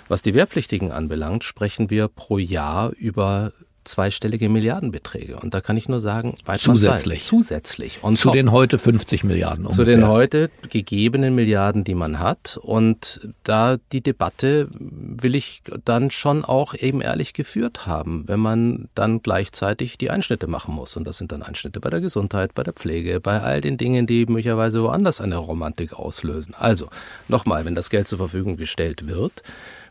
Was 0.09 0.23
die 0.23 0.35
Wehrpflichtigen 0.35 0.93
anbelangt, 0.93 1.45
sprechen 1.45 1.91
wir 1.91 2.09
pro 2.09 2.39
Jahr 2.39 2.91
über 2.91 3.53
zweistellige 3.85 4.49
Milliardenbeträge. 4.49 5.37
Und 5.37 5.55
da 5.55 5.61
kann 5.61 5.77
ich 5.77 5.89
nur 5.89 6.01
sagen, 6.01 6.35
zusätzlich. 6.59 7.25
Zusätzlich. 7.25 7.99
Und 8.03 8.19
zu 8.19 8.31
den 8.31 8.53
heute 8.53 8.79
50 8.79 9.25
Milliarden. 9.25 9.67
Ungefähr. 9.67 9.85
Zu 9.85 9.91
den 9.91 10.07
heute 10.07 10.51
gegebenen 10.69 11.35
Milliarden, 11.35 11.85
die 11.85 11.95
man 11.95 12.19
hat. 12.19 12.59
Und 12.61 13.29
da 13.45 13.77
die 13.93 14.03
Debatte 14.03 14.69
will 14.79 15.35
ich 15.35 15.63
dann 15.85 16.11
schon 16.11 16.45
auch 16.45 16.75
eben 16.75 17.01
ehrlich 17.01 17.33
geführt 17.33 17.87
haben, 17.87 18.25
wenn 18.27 18.41
man 18.41 18.89
dann 18.95 19.23
gleichzeitig 19.23 19.99
die 19.99 20.11
Einschnitte 20.11 20.47
machen 20.47 20.75
muss. 20.75 20.97
Und 20.97 21.05
das 21.05 21.19
sind 21.19 21.33
dann 21.33 21.43
Einschnitte 21.43 21.81
bei 21.81 21.91
der 21.91 22.01
Gesundheit, 22.01 22.55
bei 22.55 22.63
der 22.63 22.73
Pflege, 22.73 23.21
bei 23.21 23.41
all 23.41 23.61
den 23.61 23.77
Dingen, 23.77 24.07
die 24.07 24.27
möglicherweise 24.27 24.83
woanders 24.83 25.21
eine 25.21 25.37
Romantik 25.37 25.93
auslösen. 25.93 26.55
Also, 26.59 26.89
nochmal, 27.29 27.65
wenn 27.65 27.75
das 27.75 27.91
Geld 27.91 28.09
zur 28.09 28.19
Verfügung 28.19 28.57
gestellt 28.57 29.07
wird, 29.09 29.43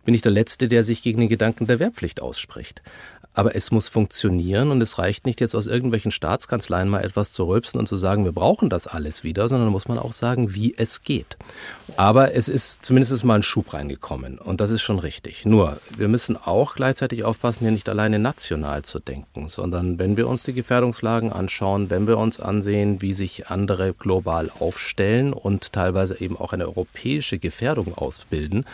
bin 0.06 0.14
ich 0.14 0.22
der 0.22 0.32
Letzte, 0.32 0.68
der 0.68 0.84
sich 0.84 1.02
gegen 1.02 1.20
den 1.20 1.30
Gedanken 1.30 1.68
der 1.68 1.80
Wehrpflicht 1.80 2.22
ausspricht. 2.22 2.82
Aber 3.34 3.56
es 3.56 3.72
muss 3.72 3.88
funktionieren 3.88 4.72
und 4.72 4.82
es 4.82 4.98
reicht 4.98 5.26
nicht 5.26 5.40
jetzt 5.40 5.56
aus 5.56 5.68
irgendwelchen 5.68 6.12
Staatskanzleien 6.12 6.90
mal 6.90 7.04
etwas 7.06 7.32
zu 7.32 7.46
rülpsen 7.46 7.80
und 7.80 7.88
zu 7.88 7.96
sagen, 7.96 8.26
wir 8.26 8.32
brauchen 8.32 8.70
das 8.70 8.88
alles 8.88 9.24
wieder, 9.24 9.48
sondern 9.48 9.70
muss 9.70 9.88
man 9.88 10.00
auch 10.00 10.12
sagen, 10.12 10.56
wie 10.56 10.74
es 10.76 11.04
geht. 11.04 11.38
Aber 11.96 12.34
es 12.34 12.50
ist 12.50 12.84
zumindest 12.84 13.24
mal 13.24 13.36
ein 13.36 13.44
Schub 13.44 13.74
reingekommen 13.74 14.40
und 14.40 14.62
das 14.62 14.72
ist 14.72 14.82
schon 14.82 15.00
richtig. 15.00 15.46
Nur, 15.46 15.80
wir 15.96 16.08
müssen 16.08 16.38
auch 16.38 16.76
gleichzeitig 16.76 17.24
aufpassen, 17.24 17.60
hier 17.62 17.72
nicht 17.72 17.88
alleine 17.88 18.20
national 18.20 18.82
zu 18.82 19.00
denken, 19.00 19.48
sondern 19.48 20.00
wenn 20.00 20.18
wir 20.18 20.28
uns 20.28 20.44
die 20.44 20.54
Gefährdungslagen 20.54 21.32
anschauen, 21.32 21.90
wenn 21.90 22.08
wir 22.08 22.18
uns 22.18 22.40
ansehen, 22.40 23.02
wie 23.02 23.14
sich 23.14 23.48
andere 23.48 23.94
global 23.94 24.50
aufstellen 24.60 25.34
und 25.34 25.72
teilweise 25.72 26.20
eben 26.20 26.38
auch 26.38 26.54
eine 26.54 26.68
europäische 26.68 27.40
Gefährdung 27.40 27.94
ausbilden, 27.96 28.66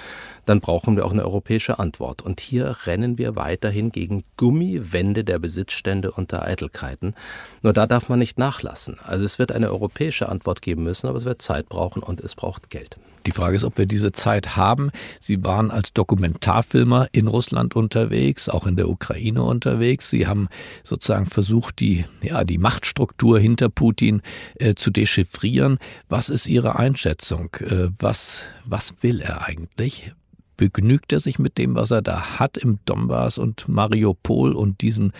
dann 0.46 0.62
brauchen 0.62 0.96
wir 0.96 1.06
auch 1.06 1.12
eine 1.12 1.24
europäische 1.24 1.80
Antwort. 1.80 2.22
Und 2.22 2.40
hier 2.40 2.76
rennen 2.86 3.18
wir 3.18 3.36
weiterhin 3.36 3.92
gegen 3.92 4.24
Gummiwände 4.38 5.24
der 5.24 5.40
Besitzstände 5.40 6.12
und 6.12 6.32
der 6.32 6.44
Eitelkeiten. 6.44 7.16
Nur 7.62 7.74
da 7.74 7.88
darf 7.88 8.10
man 8.10 8.20
nicht 8.20 8.38
nachlassen. 8.38 8.98
Also 9.04 9.26
es 9.26 9.40
wird 9.40 9.52
eine 9.52 9.70
europäische 9.70 10.30
Antwort 10.30 10.62
geben 10.62 10.84
müssen, 10.84 11.08
aber 11.08 11.18
es 11.18 11.26
wird 11.26 11.42
Zeit 11.42 11.70
brauchen 11.70 12.04
und 12.04 12.22
es 12.22 12.36
braucht 12.36 12.70
Geld. 12.70 12.98
Die 13.26 13.32
Frage 13.32 13.56
ist, 13.56 13.64
ob 13.64 13.78
wir 13.78 13.88
diese 13.88 14.12
Zeit 14.12 14.56
haben. 14.56 14.92
Sie 15.20 15.44
waren 15.44 15.72
als 15.72 15.94
Dokumentarfilmer 15.94 17.08
in 17.12 17.28
Russland 17.28 17.76
unterwegs, 17.76 18.50
auch 18.50 18.68
in 18.68 18.76
der 18.76 18.88
Ukraine 18.88 19.42
unterwegs. 19.42 20.10
Sie 20.10 20.28
haben 20.28 20.48
sozusagen 20.84 21.26
versucht, 21.26 21.80
die, 21.80 22.06
ja, 22.22 22.44
die 22.44 22.60
Machtstruktur 22.60 23.40
hinter 23.40 23.70
Putin 23.70 24.22
äh, 24.60 24.76
zu 24.76 24.92
dechiffrieren. 24.92 25.80
Was 26.08 26.30
ist 26.30 26.48
Ihre 26.48 26.78
Einschätzung? 26.78 27.50
Äh, 27.62 27.90
was, 27.98 28.44
was 28.66 28.94
will 29.02 29.22
er 29.22 29.48
eigentlich? 29.48 30.14
Begnügt 30.58 31.12
er 31.14 31.20
sich 31.20 31.40
mit 31.40 31.58
dem, 31.58 31.76
was 31.76 31.92
er 31.92 32.02
da 32.02 32.40
hat 32.40 32.58
im 32.58 32.80
Donbass 32.86 33.38
und 33.38 33.68
Mariupol 33.68 34.54
und 34.54 34.82
diesen 34.82 35.12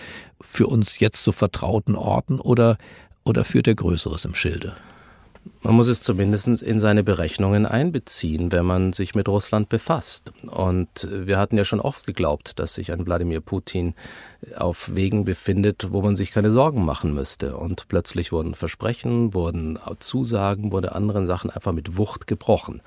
für 0.42 0.68
uns 0.68 1.00
jetzt 1.00 1.24
so 1.24 1.32
vertrauten 1.32 1.96
Orten 1.96 2.40
oder, 2.40 2.78
oder 3.24 3.44
führt 3.44 3.68
er 3.68 3.76
Größeres 3.76 4.26
im 4.26 4.36
Schilde? 4.36 4.76
Man 5.62 5.76
muss 5.76 5.88
es 5.88 6.02
zumindest 6.02 6.62
in 6.62 6.80
seine 6.80 7.04
Berechnungen 7.04 7.66
einbeziehen, 7.66 8.52
wenn 8.52 8.66
man 8.66 8.94
sich 8.94 9.16
mit 9.16 9.28
Russland 9.28 9.70
befasst. 9.70 10.32
Und 10.48 11.08
wir 11.12 11.38
hatten 11.38 11.58
ja 11.58 11.66
schon 11.66 11.80
oft 11.80 12.06
geglaubt, 12.06 12.60
dass 12.60 12.76
sich 12.76 12.92
ein 12.92 13.06
Wladimir 13.06 13.42
Putin 13.42 13.96
auf 14.58 14.94
Wegen 14.94 15.26
befindet, 15.26 15.88
wo 15.92 16.02
man 16.02 16.16
sich 16.16 16.32
keine 16.32 16.52
Sorgen 16.52 16.86
machen 16.86 17.14
müsste. 17.14 17.58
Und 17.58 17.88
plötzlich 17.88 18.32
wurden 18.32 18.54
Versprechen, 18.54 19.34
wurden 19.34 19.80
Zusagen, 20.00 20.72
wurde 20.72 20.94
anderen 20.94 21.26
Sachen 21.26 21.50
einfach 21.50 21.74
mit 21.74 21.98
Wucht 21.98 22.28
gebrochen. 22.28 22.82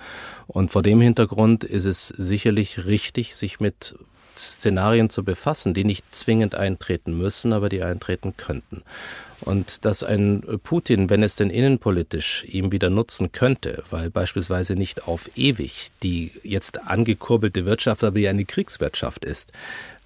Und 0.46 0.70
vor 0.70 0.82
dem 0.82 1.00
Hintergrund 1.00 1.64
ist 1.64 1.84
es 1.84 2.08
sicherlich 2.08 2.86
richtig, 2.86 3.34
sich 3.34 3.60
mit 3.60 3.96
Szenarien 4.38 5.10
zu 5.10 5.24
befassen, 5.24 5.74
die 5.74 5.84
nicht 5.84 6.04
zwingend 6.14 6.54
eintreten 6.54 7.16
müssen, 7.16 7.52
aber 7.52 7.68
die 7.68 7.82
eintreten 7.82 8.36
könnten. 8.36 8.82
Und 9.40 9.84
dass 9.84 10.02
ein 10.02 10.42
Putin, 10.64 11.10
wenn 11.10 11.22
es 11.22 11.36
denn 11.36 11.50
innenpolitisch 11.50 12.44
ihm 12.48 12.72
wieder 12.72 12.90
nutzen 12.90 13.30
könnte, 13.30 13.84
weil 13.90 14.10
beispielsweise 14.10 14.74
nicht 14.74 15.06
auf 15.06 15.30
ewig 15.36 15.90
die 16.02 16.32
jetzt 16.42 16.82
angekurbelte 16.82 17.64
Wirtschaft, 17.64 18.02
aber 18.02 18.18
die 18.18 18.28
eine 18.28 18.44
Kriegswirtschaft 18.44 19.24
ist, 19.24 19.52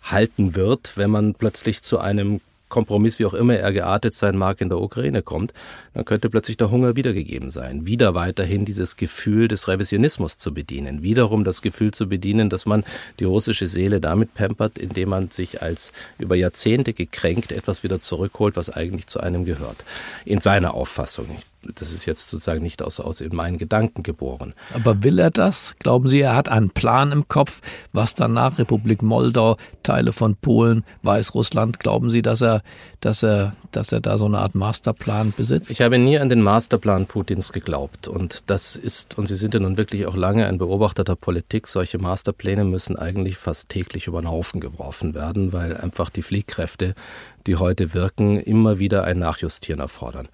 halten 0.03 0.55
wird, 0.55 0.97
wenn 0.97 1.11
man 1.11 1.35
plötzlich 1.35 1.83
zu 1.83 1.99
einem 1.99 2.41
Kompromiss, 2.73 3.19
wie 3.19 3.27
auch 3.27 3.35
immer 3.35 3.55
er 3.55 3.71
geartet 3.71 4.15
sein 4.15 4.37
mag, 4.37 4.63
in 4.63 4.71
der 4.71 4.81
Ukraine 4.81 5.21
kommt, 5.23 5.53
dann 5.93 6.07
könnte 6.07 6.31
plötzlich 6.31 6.57
der 6.57 6.71
Hunger 6.71 6.97
wiedergegeben 6.97 7.51
sein. 7.51 7.85
Wieder 7.85 8.15
weiterhin 8.15 8.65
dieses 8.65 8.97
Gefühl 8.97 9.47
des 9.47 9.69
Revisionismus 9.69 10.39
zu 10.39 10.55
bedienen. 10.55 11.03
Wiederum 11.03 11.45
das 11.45 11.61
Gefühl 11.61 11.91
zu 11.91 12.09
bedienen, 12.09 12.49
dass 12.49 12.65
man 12.65 12.83
die 13.21 13.25
russische 13.25 13.67
Seele 13.67 14.01
damit 14.01 14.33
pampert, 14.33 14.79
indem 14.79 15.11
man 15.11 15.31
sich 15.31 15.61
als 15.61 15.93
über 16.19 16.35
Jahrzehnte 16.35 16.95
gekränkt 16.95 17.53
etwas 17.53 17.83
wieder 17.83 18.01
zurückholt, 18.01 18.57
was 18.57 18.71
eigentlich 18.71 19.07
zu 19.07 19.21
einem 19.21 19.45
gehört. 19.45 19.85
In 20.25 20.41
seiner 20.41 20.73
Auffassung. 20.73 21.27
Ich 21.37 21.52
das 21.75 21.93
ist 21.93 22.07
jetzt 22.07 22.29
sozusagen 22.31 22.63
nicht 22.63 22.83
aus, 22.83 23.01
aus 23.01 23.21
in 23.21 23.35
meinen 23.35 23.59
Gedanken 23.59 24.03
geboren. 24.03 24.55
Aber 24.75 25.03
will 25.03 25.19
er 25.19 25.31
das? 25.31 25.75
Glauben 25.79 26.09
Sie, 26.09 26.21
er 26.21 26.35
hat 26.35 26.49
einen 26.49 26.71
Plan 26.71 27.13
im 27.13 27.29
Kopf, 27.29 27.61
was 27.93 28.15
danach 28.15 28.59
Republik 28.59 29.03
Moldau, 29.03 29.57
Teile 29.83 30.13
von 30.13 30.37
Polen, 30.37 30.85
Weißrussland, 31.03 31.81
glauben 31.81 32.11
Sie, 32.11 32.23
dass 32.23 32.41
er, 32.41 32.63
dass 33.01 33.23
er, 33.23 33.55
dass 33.71 33.93
er 33.93 34.01
da 34.01 34.19
so 34.19 34.27
eine 34.27 34.39
Art 34.39 34.55
Masterplan 34.55 35.33
besitzt? 35.37 35.71
Ich 35.71 35.81
habe 35.83 35.99
nie 35.99 36.19
an 36.19 36.29
den 36.29 36.43
Masterplan 36.43 37.07
Putins 37.07 37.53
geglaubt. 37.53 38.09
Und 38.09 38.51
das 38.51 38.77
ist, 38.77 39.19
und 39.19 39.27
Sie 39.27 39.37
sind 39.37 39.55
ja 39.55 39.61
nun 39.61 39.77
wirklich 39.77 40.07
auch 40.07 40.17
lange 40.17 40.47
ein 40.47 40.59
Beobachter 40.59 41.05
der 41.05 41.17
Politik, 41.17 41.69
solche 41.69 41.99
Masterpläne 41.99 42.65
müssen 42.65 42.97
eigentlich 42.97 43.37
fast 43.37 43.69
täglich 43.69 44.07
über 44.07 44.21
den 44.21 44.31
Haufen 44.31 44.61
geworfen 44.61 45.15
werden, 45.15 45.53
weil 45.53 45.77
einfach 45.77 46.11
die 46.11 46.23
Fliehkräfte, 46.23 46.95
die 47.47 47.57
heute 47.57 47.95
wirken, 47.95 48.39
immer 48.39 48.79
wieder 48.79 49.05
ein 49.05 49.19
Nachjustieren 49.19 49.81
erfordern. 49.81 50.29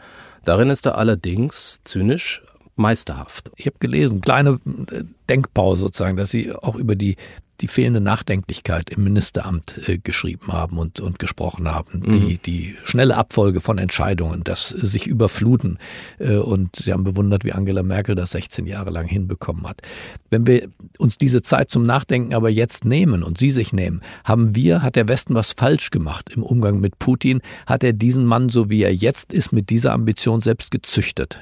Darin 0.49 0.71
ist 0.71 0.87
er 0.87 0.97
allerdings 0.97 1.83
zynisch 1.85 2.43
meisterhaft. 2.75 3.51
Ich 3.57 3.67
habe 3.67 3.77
gelesen, 3.81 4.23
kleine 4.23 4.59
äh, 4.91 5.05
Denkpause 5.29 5.83
sozusagen, 5.83 6.17
dass 6.17 6.31
Sie 6.31 6.51
auch 6.55 6.77
über 6.77 6.97
die 6.97 7.17
die 7.61 7.69
fehlende 7.69 8.01
Nachdenklichkeit 8.01 8.91
im 8.91 9.05
Ministeramt 9.05 9.89
äh, 9.89 9.99
geschrieben 9.99 10.53
haben 10.53 10.79
und, 10.79 11.01
und 11.01 11.19
gesprochen 11.19 11.69
haben. 11.69 12.03
Mhm. 12.05 12.13
Die, 12.13 12.39
die 12.39 12.77
schnelle 12.85 13.17
Abfolge 13.17 13.61
von 13.61 13.79
Entscheidungen, 13.79 14.45
das 14.45 14.69
sich 14.69 15.07
überfluten. 15.07 15.79
Äh, 16.19 16.37
und 16.37 16.77
Sie 16.77 16.93
haben 16.93 17.05
bewundert, 17.05 17.45
wie 17.45 17.53
Angela 17.53 17.83
Merkel 17.83 18.15
das 18.15 18.31
16 18.33 18.67
Jahre 18.67 18.91
lang 18.91 19.07
hinbekommen 19.07 19.67
hat. 19.67 19.81
Wenn 20.31 20.47
wir 20.47 20.69
uns 20.99 21.19
diese 21.19 21.43
Zeit 21.43 21.71
zum 21.71 21.85
Nachdenken 21.85 22.35
aber 22.35 22.49
jetzt 22.49 22.85
nehmen 22.85 23.23
und 23.23 23.39
Sie 23.39 23.51
sich 23.51 23.73
nehmen, 23.73 24.03
haben 24.25 24.55
wir, 24.55 24.83
hat 24.83 24.97
der 24.97 25.09
Westen 25.09 25.35
was 25.35 25.53
falsch 25.53 25.91
gemacht 25.91 26.31
im 26.35 26.43
Umgang 26.43 26.81
mit 26.81 26.99
Putin? 26.99 27.41
Hat 27.67 27.83
er 27.83 27.93
diesen 27.93 28.25
Mann, 28.25 28.49
so 28.49 28.71
wie 28.71 28.83
er 28.83 28.95
jetzt 28.95 29.33
ist, 29.33 29.53
mit 29.53 29.71
dieser 29.71 29.93
Ambition 29.93 30.41
selbst 30.41 30.71
gezüchtet? 30.71 31.39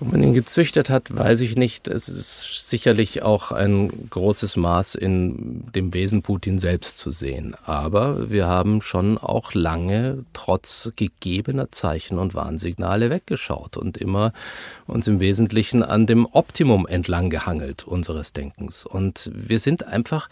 Ob 0.00 0.10
man 0.10 0.22
ihn 0.22 0.34
gezüchtet 0.34 0.90
hat, 0.90 1.14
weiß 1.14 1.40
ich 1.42 1.56
nicht. 1.56 1.86
Es 1.86 2.08
ist 2.08 2.68
sicherlich 2.68 3.22
auch 3.22 3.52
ein 3.52 4.08
großes 4.10 4.56
Maß 4.56 4.96
in 4.96 5.64
dem 5.74 5.94
Wesen 5.94 6.22
Putin 6.22 6.58
selbst 6.58 6.98
zu 6.98 7.10
sehen. 7.10 7.54
Aber 7.64 8.30
wir 8.30 8.46
haben 8.46 8.82
schon 8.82 9.18
auch 9.18 9.54
lange 9.54 10.24
trotz 10.32 10.90
gegebener 10.96 11.70
Zeichen 11.70 12.18
und 12.18 12.34
Warnsignale 12.34 13.10
weggeschaut 13.10 13.76
und 13.76 13.96
immer 13.96 14.32
uns 14.86 15.06
im 15.06 15.20
Wesentlichen 15.20 15.82
an 15.82 16.06
dem 16.06 16.26
Optimum 16.26 16.86
entlang 16.86 17.30
gehangelt 17.30 17.84
unseres 17.84 18.32
Denkens. 18.32 18.84
Und 18.84 19.30
wir 19.32 19.60
sind 19.60 19.86
einfach 19.86 20.28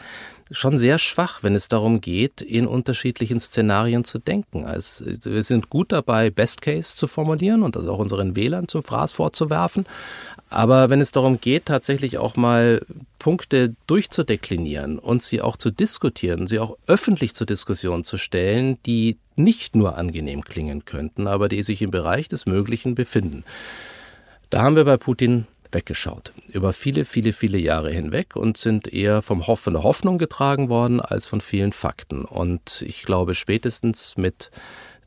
schon 0.52 0.78
sehr 0.78 0.98
schwach, 0.98 1.42
wenn 1.42 1.54
es 1.54 1.68
darum 1.68 2.00
geht, 2.00 2.40
in 2.40 2.66
unterschiedlichen 2.66 3.40
Szenarien 3.40 4.04
zu 4.04 4.18
denken. 4.18 4.64
Also 4.64 5.04
wir 5.06 5.42
sind 5.42 5.70
gut 5.70 5.92
dabei, 5.92 6.30
Best 6.30 6.62
Case 6.62 6.96
zu 6.96 7.06
formulieren 7.06 7.62
und 7.62 7.76
das 7.76 7.86
auch 7.86 7.98
unseren 7.98 8.36
Wählern 8.36 8.68
zum 8.68 8.82
Fraß 8.82 9.12
vorzuwerfen. 9.12 9.86
Aber 10.50 10.90
wenn 10.90 11.00
es 11.00 11.10
darum 11.10 11.40
geht, 11.40 11.66
tatsächlich 11.66 12.18
auch 12.18 12.36
mal 12.36 12.84
Punkte 13.18 13.74
durchzudeklinieren 13.86 14.98
und 14.98 15.22
sie 15.22 15.40
auch 15.40 15.56
zu 15.56 15.70
diskutieren, 15.70 16.46
sie 16.46 16.58
auch 16.58 16.76
öffentlich 16.86 17.34
zur 17.34 17.46
Diskussion 17.46 18.04
zu 18.04 18.18
stellen, 18.18 18.78
die 18.84 19.16
nicht 19.36 19.74
nur 19.74 19.96
angenehm 19.96 20.42
klingen 20.42 20.84
könnten, 20.84 21.26
aber 21.26 21.48
die 21.48 21.62
sich 21.62 21.80
im 21.82 21.90
Bereich 21.90 22.28
des 22.28 22.46
Möglichen 22.46 22.94
befinden. 22.94 23.44
Da 24.50 24.62
haben 24.62 24.76
wir 24.76 24.84
bei 24.84 24.98
Putin 24.98 25.46
weggeschaut. 25.72 26.32
Über 26.48 26.72
viele, 26.72 27.04
viele, 27.04 27.32
viele 27.32 27.58
Jahre 27.58 27.90
hinweg 27.90 28.36
und 28.36 28.56
sind 28.56 28.92
eher 28.92 29.22
vom 29.22 29.46
Hoff 29.46 29.60
von 29.60 29.72
der 29.72 29.82
Hoffnung 29.82 30.18
getragen 30.18 30.68
worden 30.68 31.00
als 31.00 31.26
von 31.26 31.40
vielen 31.40 31.72
Fakten. 31.72 32.24
Und 32.24 32.82
ich 32.86 33.02
glaube, 33.02 33.34
spätestens 33.34 34.16
mit 34.16 34.50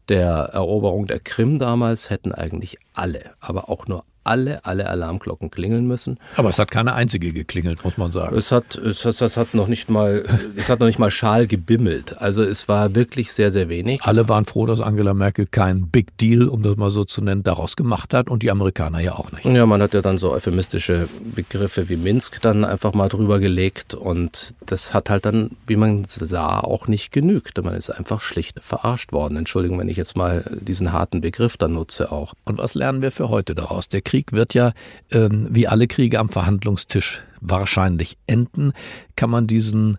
der 0.10 0.50
Eroberung 0.54 1.08
der 1.08 1.20
Krim 1.20 1.60
damals 1.60 2.10
hätten 2.10 2.32
eigentlich 2.32 2.78
alle, 2.94 3.32
aber 3.40 3.70
auch 3.70 3.88
nur 3.88 4.04
alle, 4.26 4.66
alle 4.66 4.90
Alarmglocken 4.90 5.52
klingeln 5.52 5.88
müssen. 5.88 6.20
Aber 6.36 6.50
es 6.50 6.60
hat 6.60 6.72
keine 6.72 6.94
einzige 6.94 7.32
geklingelt, 7.32 7.84
muss 7.84 7.98
man 7.98 8.12
sagen. 8.12 8.36
Es 8.36 8.52
hat, 8.52 8.76
es, 8.76 9.06
hat, 9.06 9.22
es 9.22 9.38
hat 9.38 9.54
noch 9.54 9.68
nicht 9.68 9.90
mal, 9.90 10.26
es 10.56 10.70
hat 10.70 10.80
noch 10.80 10.88
nicht 10.88 11.00
mal 11.00 11.12
Schal 11.12 11.48
gebimmelt. 11.48 12.18
Also 12.18 12.44
es 12.44 12.68
war 12.68 12.96
wirklich 12.96 13.32
sehr, 13.32 13.52
sehr 13.52 13.70
wenig. 13.70 14.02
Alle 14.04 14.28
waren 14.28 14.46
froh, 14.46 14.66
dass 14.66 14.82
Angela 14.82 15.14
Merkel 15.14 15.46
kein 15.46 15.88
Big 15.90 16.18
Deal, 16.18 16.48
um 16.48 16.64
das 16.64 16.76
mal 16.78 16.90
so 16.90 17.06
zu 17.06 17.22
nennen, 17.24 17.44
daraus 17.44 17.76
gemacht 17.76 18.14
hat 18.14 18.30
und 18.30 18.44
die 18.44 18.52
Amerikaner 18.52 19.00
ja 19.00 19.14
auch 19.16 19.32
nicht. 19.32 19.46
Ja, 19.46 19.66
man 19.66 19.82
hat 19.82 19.94
ja 19.94 20.02
dann 20.02 20.18
so 20.18 20.32
euphemistische 20.32 21.08
Begriffe 21.36 21.90
wie 21.90 21.98
Minsk 21.98 22.42
dann 22.42 22.66
einfach 22.66 22.94
mal 22.94 23.10
drüber 23.10 23.40
gelegt 23.40 23.94
und 23.94 24.56
das 24.66 24.94
hat 24.94 25.10
halt 25.10 25.26
dann, 25.26 25.52
wie 25.68 25.76
man 25.76 26.04
sah, 26.06 26.60
auch 26.60 26.88
nicht 26.88 27.12
genügt. 27.12 27.64
Man 27.64 27.76
ist 27.76 27.90
einfach 27.90 28.22
schlicht 28.22 28.60
verarscht 28.62 29.12
worden. 29.12 29.38
Entschuldigung, 29.38 29.80
wenn 29.80 29.90
ich 29.90 29.98
jetzt 29.98 30.18
mal 30.18 30.44
diesen 30.62 30.94
harten 30.94 31.22
Begriff 31.22 31.58
dann 31.58 31.74
nutze 31.74 32.12
auch. 32.12 32.34
Und 32.46 32.58
was 32.58 32.74
lernen 32.74 33.02
wir 33.02 33.12
für 33.12 33.30
heute 33.30 33.56
daraus? 33.56 33.90
Der 33.90 34.02
Krieg 34.02 34.15
Krieg 34.16 34.32
wird 34.32 34.54
ja 34.54 34.72
ähm, 35.12 35.50
wie 35.52 35.68
alle 35.68 35.88
Kriege 35.88 36.20
am 36.20 36.30
Verhandlungstisch 36.30 37.22
wahrscheinlich 37.42 38.18
enden. 38.28 38.72
Kann 39.18 39.30
man 39.30 39.46
diesen, 39.46 39.98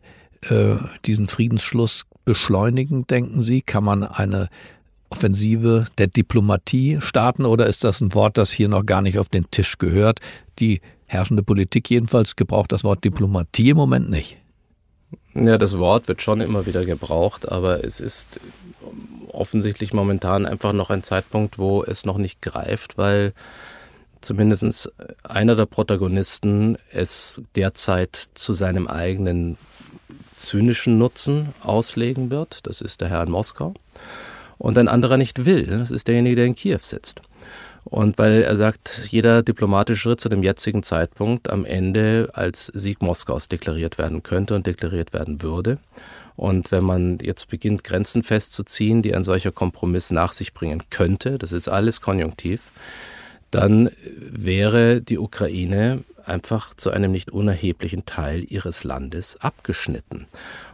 äh, 0.49 0.77
diesen 1.05 1.29
Friedensschluss 1.29 2.07
beschleunigen, 2.25 3.07
denken 3.07 3.43
Sie? 3.45 3.61
Kann 3.61 3.85
man 3.85 4.05
eine 4.05 4.49
Offensive 5.11 5.85
der 5.99 6.07
Diplomatie 6.07 6.99
starten 7.03 7.45
oder 7.45 7.67
ist 7.67 7.85
das 7.85 8.01
ein 8.01 8.15
Wort, 8.15 8.39
das 8.39 8.51
hier 8.51 8.69
noch 8.69 8.87
gar 8.87 9.03
nicht 9.03 9.19
auf 9.19 9.29
den 9.29 9.51
Tisch 9.51 9.77
gehört? 9.77 10.21
Die 10.61 10.81
herrschende 11.05 11.43
Politik 11.43 11.91
jedenfalls 11.91 12.37
gebraucht 12.37 12.73
das 12.73 12.85
Wort 12.85 13.05
Diplomatie 13.05 13.71
im 13.71 13.77
Moment 13.77 14.09
nicht. 14.09 14.39
Ja, 15.35 15.59
das 15.59 15.79
Wort 15.79 16.09
wird 16.09 16.23
schon 16.23 16.41
immer 16.41 16.65
wieder 16.65 16.87
gebraucht, 16.87 17.53
aber 17.53 17.85
es 17.85 18.01
ist 18.01 18.41
offensichtlich 19.31 19.93
momentan 19.93 20.47
einfach 20.47 20.73
noch 20.73 20.89
ein 20.89 21.03
Zeitpunkt, 21.03 21.59
wo 21.59 21.85
es 21.85 22.07
noch 22.07 22.17
nicht 22.17 22.41
greift, 22.41 22.97
weil 22.97 23.35
zumindest 24.27 24.93
einer 25.23 25.55
der 25.55 25.67
Protagonisten 25.67 26.77
es 26.93 27.41
derzeit 27.55 28.29
zu 28.35 28.53
seinem 28.53 28.89
eigenen 28.89 29.57
zynischen 30.37 30.99
Nutzen 30.99 31.55
auslegen 31.63 32.29
wird. 32.29 32.67
Das 32.67 32.81
ist 32.81 33.01
der 33.01 33.09
Herr 33.09 33.23
in 33.23 33.31
Moskau. 33.31 33.75
Und 34.59 34.77
ein 34.79 34.89
anderer 34.89 35.17
nicht 35.17 35.45
will. 35.45 35.67
Das 35.67 35.91
ist 35.91 36.09
derjenige, 36.09 36.37
der 36.37 36.47
in 36.47 36.55
Kiew 36.55 36.81
sitzt. 36.83 37.21
Und 37.85 38.19
weil 38.19 38.43
er 38.43 38.57
sagt, 38.57 39.09
jeder 39.11 39.45
diplomatische 39.45 40.01
Schritt 40.01 40.21
zu 40.21 40.29
dem 40.29 40.43
jetzigen 40.43 40.83
Zeitpunkt 40.83 41.49
am 41.49 41.65
Ende 41.65 42.31
als 42.33 42.67
Sieg 42.67 43.01
Moskaus 43.01 43.49
deklariert 43.49 43.97
werden 43.97 44.25
könnte 44.25 44.57
und 44.57 44.67
deklariert 44.67 45.13
werden 45.13 45.41
würde. 45.41 45.79
Und 46.35 46.73
wenn 46.73 46.83
man 46.83 47.19
jetzt 47.23 47.49
beginnt, 47.49 47.85
Grenzen 47.85 48.25
festzuziehen, 48.25 49.03
die 49.03 49.15
ein 49.15 49.23
solcher 49.23 49.53
Kompromiss 49.53 50.11
nach 50.11 50.33
sich 50.33 50.53
bringen 50.53 50.83
könnte, 50.91 51.39
das 51.39 51.53
ist 51.53 51.69
alles 51.69 52.01
konjunktiv, 52.01 52.73
dann 53.51 53.91
wäre 54.19 55.01
die 55.01 55.19
Ukraine 55.19 56.05
einfach 56.25 56.75
zu 56.75 56.91
einem 56.91 57.13
nicht 57.13 57.31
unerheblichen 57.31 58.05
Teil 58.05 58.45
ihres 58.47 58.85
Landes 58.85 59.37
abgeschnitten. 59.41 60.27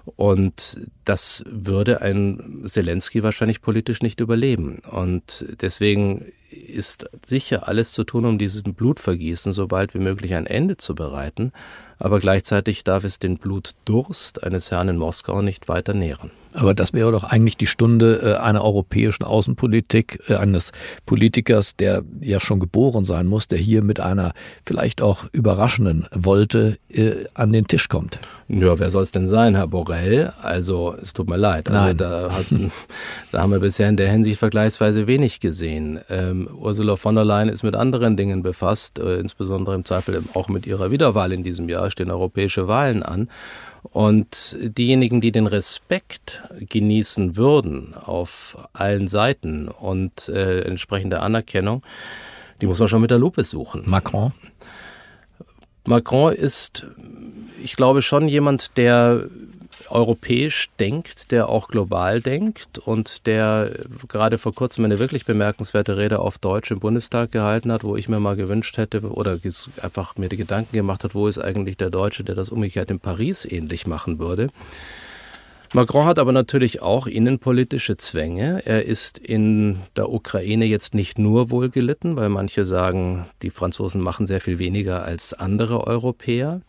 Und 0.05 0.81
das 1.05 1.45
würde 1.47 2.01
ein 2.01 2.63
Zelensky 2.65 3.23
wahrscheinlich 3.23 3.63
politisch 3.63 4.03
nicht 4.03 4.21
überleben. 4.21 4.81
Und 4.91 5.47
deswegen 5.61 6.33
ist 6.51 7.07
sicher 7.25 7.69
alles 7.69 7.93
zu 7.93 8.05
tun, 8.05 8.27
um 8.27 8.39
diesem 8.39 8.75
Blutvergießen 8.75 9.53
so 9.53 9.67
bald 9.67 9.95
wie 9.95 9.99
möglich 9.99 10.35
ein 10.35 10.47
Ende 10.47 10.77
zu 10.77 10.95
bereiten. 10.95 11.53
Aber 11.99 12.19
gleichzeitig 12.19 12.85
darf 12.85 13.05
es 13.05 13.21
den 13.21 13.39
Blutdurst 13.39 14.43
eines 14.43 14.71
Herrn 14.71 14.89
in 14.89 14.97
Moskau 14.97 15.41
nicht 15.41 15.69
weiter 15.69 15.95
nähren. 15.95 16.33
Aber 16.53 16.75
das 16.75 16.93
wäre 16.93 17.13
doch 17.13 17.25
eigentlich 17.25 17.57
die 17.57 17.67
Stunde 17.67 18.21
äh, 18.23 18.43
einer 18.43 18.63
europäischen 18.63 19.25
Außenpolitik, 19.25 20.21
äh, 20.29 20.35
eines 20.35 20.73
Politikers, 21.07 21.77
der 21.77 22.03
ja 22.21 22.41
schon 22.41 22.61
geboren 22.61 23.05
sein 23.05 23.27
muss, 23.27 23.49
der 23.49 23.59
hier 23.59 23.83
mit 23.83 24.01
einer 24.01 24.33
vielleicht 24.65 25.01
auch 25.01 25.25
überraschenden 25.33 26.07
Wolte 26.13 26.77
äh, 26.91 27.25
an 27.35 27.53
den 27.53 27.67
Tisch 27.67 27.89
kommt. 27.89 28.19
Ja, 28.55 28.79
wer 28.79 28.91
soll 28.91 29.03
es 29.03 29.13
denn 29.13 29.27
sein, 29.27 29.55
Herr 29.55 29.67
Borrell? 29.67 30.31
Also, 30.43 30.95
es 31.01 31.15
tut 31.15 31.27
mir 31.27 31.39
leid. 31.39 31.71
Also, 31.71 31.87
Nein. 31.87 31.97
da, 31.97 32.31
hat, 32.33 32.47
da 33.31 33.41
haben 33.41 33.51
wir 33.51 33.61
bisher 33.61 33.89
in 33.89 33.97
der 33.97 34.11
Hinsicht 34.11 34.39
vergleichsweise 34.39 35.07
wenig 35.07 35.41
gesehen. 35.41 36.01
Ähm, 36.11 36.51
Ursula 36.55 36.97
von 36.97 37.15
der 37.15 37.25
Leyen 37.25 37.49
ist 37.49 37.63
mit 37.63 37.75
anderen 37.75 38.19
Dingen 38.19 38.43
befasst, 38.43 38.99
äh, 38.99 39.17
insbesondere 39.17 39.75
im 39.75 39.87
Zweifel 39.87 40.23
auch 40.35 40.49
mit 40.49 40.67
ihrer 40.67 40.91
Wiederwahl 40.91 41.33
in 41.33 41.43
diesem 41.43 41.71
Jahr, 41.71 41.91
stehen 41.91 42.11
europäische 42.11 42.69
Wahlen 42.69 43.03
an. 43.03 43.31
Und 43.85 44.59
diejenigen, 44.61 45.23
die 45.23 45.33
den 45.33 45.47
Respekt 45.47 46.43
genießen 46.61 47.37
würden 47.37 47.95
auf 47.95 48.59
allen 48.75 49.09
Seiten 49.09 49.69
und 49.69 50.29
äh, 50.29 50.61
entsprechende 50.61 51.21
Anerkennung, 51.21 51.83
die 52.61 52.67
muss 52.67 52.79
man 52.79 52.89
schon 52.89 53.01
mit 53.01 53.11
der 53.11 53.19
Lupe 53.19 53.45
suchen. 53.45 53.83
Macron? 53.87 54.33
Macron 55.87 56.33
ist, 56.33 56.87
ich 57.63 57.77
glaube, 57.77 58.03
schon 58.03 58.29
jemand, 58.29 58.77
der 58.77 59.27
europäisch 59.91 60.71
denkt, 60.81 61.31
der 61.31 61.49
auch 61.49 61.69
global 61.69 62.21
denkt 62.21 62.79
und 62.79 63.27
der 63.27 63.71
gerade 64.09 64.39
vor 64.39 64.55
kurzem 64.55 64.85
eine 64.85 64.99
wirklich 64.99 65.27
bemerkenswerte 65.27 65.97
Rede 65.97 66.21
auf 66.21 66.39
Deutsch 66.39 66.71
im 66.71 66.81
Bundestag 66.81 67.33
gehalten 67.33 67.73
hat, 67.73 67.85
wo 67.85 67.97
ich 67.97 68.09
mir 68.09 68.21
mal 68.21 68.37
gewünscht 68.37 68.77
hätte 68.79 69.01
oder 69.03 69.39
einfach 69.83 70.17
mir 70.17 70.29
die 70.29 70.37
Gedanken 70.37 70.77
gemacht 70.77 71.05
hat, 71.05 71.15
wo 71.15 71.27
ist 71.27 71.39
eigentlich 71.39 71.77
der 71.77 71.91
Deutsche, 71.91 72.25
der 72.25 72.35
das 72.35 72.51
umgekehrt 72.51 72.91
in 72.91 73.01
Paris 73.01 73.45
ähnlich 73.45 73.87
machen 73.87 74.19
würde. 74.19 74.49
Macron 75.75 76.05
hat 76.05 76.19
aber 76.19 76.33
natürlich 76.33 76.83
auch 76.83 77.07
innenpolitische 77.07 77.97
Zwänge. 77.97 78.61
Er 78.67 78.85
ist 78.85 79.17
in 79.17 79.79
der 79.97 80.11
Ukraine 80.11 80.67
jetzt 80.67 80.95
nicht 80.95 81.19
nur 81.19 81.51
wohl 81.51 81.71
gelitten, 81.71 82.17
weil 82.17 82.29
manche 82.29 82.67
sagen, 82.67 83.27
die 83.41 83.49
Franzosen 83.49 84.03
machen 84.03 84.27
sehr 84.27 84.43
viel 84.43 84.59
weniger 84.59 85.03
als 85.03 85.33
andere 85.33 85.87
Europäer. 85.87 86.61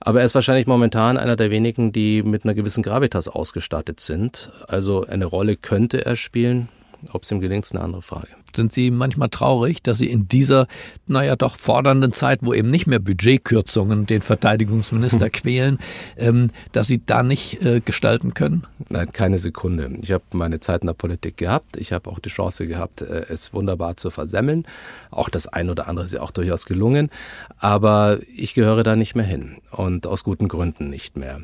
Aber 0.00 0.20
er 0.20 0.24
ist 0.24 0.34
wahrscheinlich 0.34 0.66
momentan 0.66 1.18
einer 1.18 1.36
der 1.36 1.50
wenigen, 1.50 1.92
die 1.92 2.22
mit 2.22 2.44
einer 2.44 2.54
gewissen 2.54 2.82
Gravitas 2.82 3.28
ausgestattet 3.28 4.00
sind. 4.00 4.50
Also 4.66 5.06
eine 5.06 5.26
Rolle 5.26 5.56
könnte 5.56 6.04
er 6.06 6.16
spielen. 6.16 6.68
Ob 7.12 7.22
es 7.22 7.30
ihm 7.30 7.40
gelingt, 7.40 7.64
ist 7.64 7.72
eine 7.72 7.82
andere 7.82 8.02
Frage. 8.02 8.28
Sind 8.54 8.72
Sie 8.72 8.90
manchmal 8.90 9.28
traurig, 9.28 9.82
dass 9.82 9.98
Sie 9.98 10.10
in 10.10 10.28
dieser, 10.28 10.66
naja, 11.06 11.36
doch 11.36 11.56
fordernden 11.56 12.12
Zeit, 12.12 12.40
wo 12.42 12.52
eben 12.52 12.70
nicht 12.70 12.86
mehr 12.86 12.98
Budgetkürzungen 12.98 14.06
den 14.06 14.22
Verteidigungsminister 14.22 15.26
hm. 15.26 15.32
quälen, 15.32 15.78
ähm, 16.16 16.50
dass 16.72 16.88
Sie 16.88 17.00
da 17.04 17.22
nicht 17.22 17.62
äh, 17.62 17.80
gestalten 17.80 18.34
können? 18.34 18.66
Nein, 18.88 19.12
keine 19.12 19.38
Sekunde. 19.38 19.90
Ich 20.02 20.12
habe 20.12 20.24
meine 20.32 20.60
Zeit 20.60 20.82
in 20.82 20.88
der 20.88 20.94
Politik 20.94 21.36
gehabt. 21.36 21.76
Ich 21.76 21.92
habe 21.92 22.10
auch 22.10 22.18
die 22.18 22.28
Chance 22.28 22.66
gehabt, 22.66 23.02
äh, 23.02 23.26
es 23.28 23.54
wunderbar 23.54 23.96
zu 23.96 24.10
versemmeln. 24.10 24.66
Auch 25.10 25.28
das 25.28 25.46
ein 25.46 25.70
oder 25.70 25.88
andere 25.88 26.04
ist 26.04 26.12
ja 26.12 26.20
auch 26.20 26.32
durchaus 26.32 26.66
gelungen. 26.66 27.10
Aber 27.58 28.18
ich 28.34 28.54
gehöre 28.54 28.82
da 28.82 28.96
nicht 28.96 29.14
mehr 29.14 29.26
hin. 29.26 29.58
Und 29.70 30.06
aus 30.06 30.24
guten 30.24 30.48
Gründen 30.48 30.90
nicht 30.90 31.16
mehr. 31.16 31.40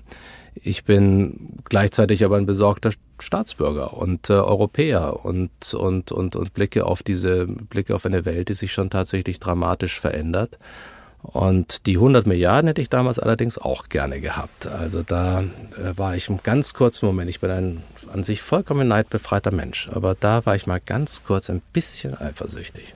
Ich 0.62 0.85
bin 0.85 1.50
gleichzeitig 1.64 2.24
aber 2.24 2.37
ein 2.37 2.46
besorgter 2.46 2.90
Staatsbürger 3.22 3.94
und 3.94 4.31
äh, 4.31 4.35
Europäer 4.35 5.24
und, 5.24 5.74
und, 5.74 6.12
und, 6.12 6.37
und 6.37 6.55
blicke 6.55 6.87
auf 6.87 7.02
diese, 7.02 7.46
blicke 7.46 7.94
auf 7.94 8.07
eine 8.07 8.24
Welt, 8.24 8.48
die 8.48 8.55
sich 8.55 8.72
schon 8.72 8.90
tatsächlich 8.90 9.40
dramatisch 9.40 10.00
verändert. 10.00 10.59
Und 11.22 11.87
die 11.87 11.96
100 11.96 12.26
Milliarden 12.26 12.68
hätte 12.68 12.81
ich 12.81 12.88
damals 12.88 13.18
allerdings 13.18 13.59
auch 13.59 13.88
gerne 13.88 14.20
gehabt. 14.20 14.66
Also 14.66 15.02
da 15.02 15.40
äh, 15.42 15.96
war 15.96 16.14
ich 16.14 16.29
einen 16.29 16.40
ganz 16.42 16.72
kurzen 16.72 17.07
Moment, 17.07 17.31
ich 17.31 17.40
bin 17.40 17.50
ein 17.50 17.83
an 18.12 18.22
sich 18.22 18.42
vollkommen 18.42 18.87
neidbefreiter 18.88 19.50
Mensch, 19.50 19.88
aber 19.92 20.14
da 20.14 20.46
war 20.46 20.55
ich 20.55 20.66
mal 20.66 20.81
ganz 20.85 21.22
kurz 21.24 21.50
ein 21.50 21.62
bisschen 21.72 22.16
eifersüchtig. 22.16 22.94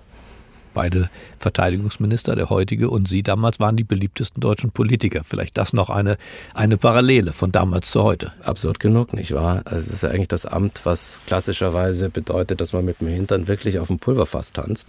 Beide 0.73 1.11
Verteidigungsminister, 1.37 2.37
der 2.37 2.49
heutige 2.51 2.91
und 2.91 3.09
Sie 3.09 3.23
damals, 3.23 3.59
waren 3.59 3.77
die 3.77 3.85
beliebtesten 3.85 4.41
deutschen 4.41 4.71
Politiker. 4.71 5.23
Vielleicht 5.25 5.59
das 5.59 5.73
noch 5.73 5.91
eine, 5.91 6.17
eine 6.55 6.77
Parallele 6.77 7.33
von 7.33 7.51
damals 7.51 7.91
zu 7.91 8.03
heute. 8.03 8.33
Absurd 8.43 8.79
genug, 8.81 9.13
nicht 9.13 9.35
wahr? 9.35 9.63
Also 9.65 9.89
es 9.89 9.95
ist 9.95 10.03
ja 10.03 10.11
eigentlich 10.11 10.29
das 10.29 10.47
Amt, 10.47 10.83
was 10.85 11.21
klassischerweise 11.27 12.11
bedeutet, 12.11 12.61
dass 12.61 12.73
man 12.73 12.85
mit 12.85 13.01
dem 13.01 13.09
Hintern 13.09 13.49
wirklich 13.49 13.79
auf 13.79 13.89
dem 13.89 13.99
Pulverfass 13.99 14.53
tanzt. 14.53 14.89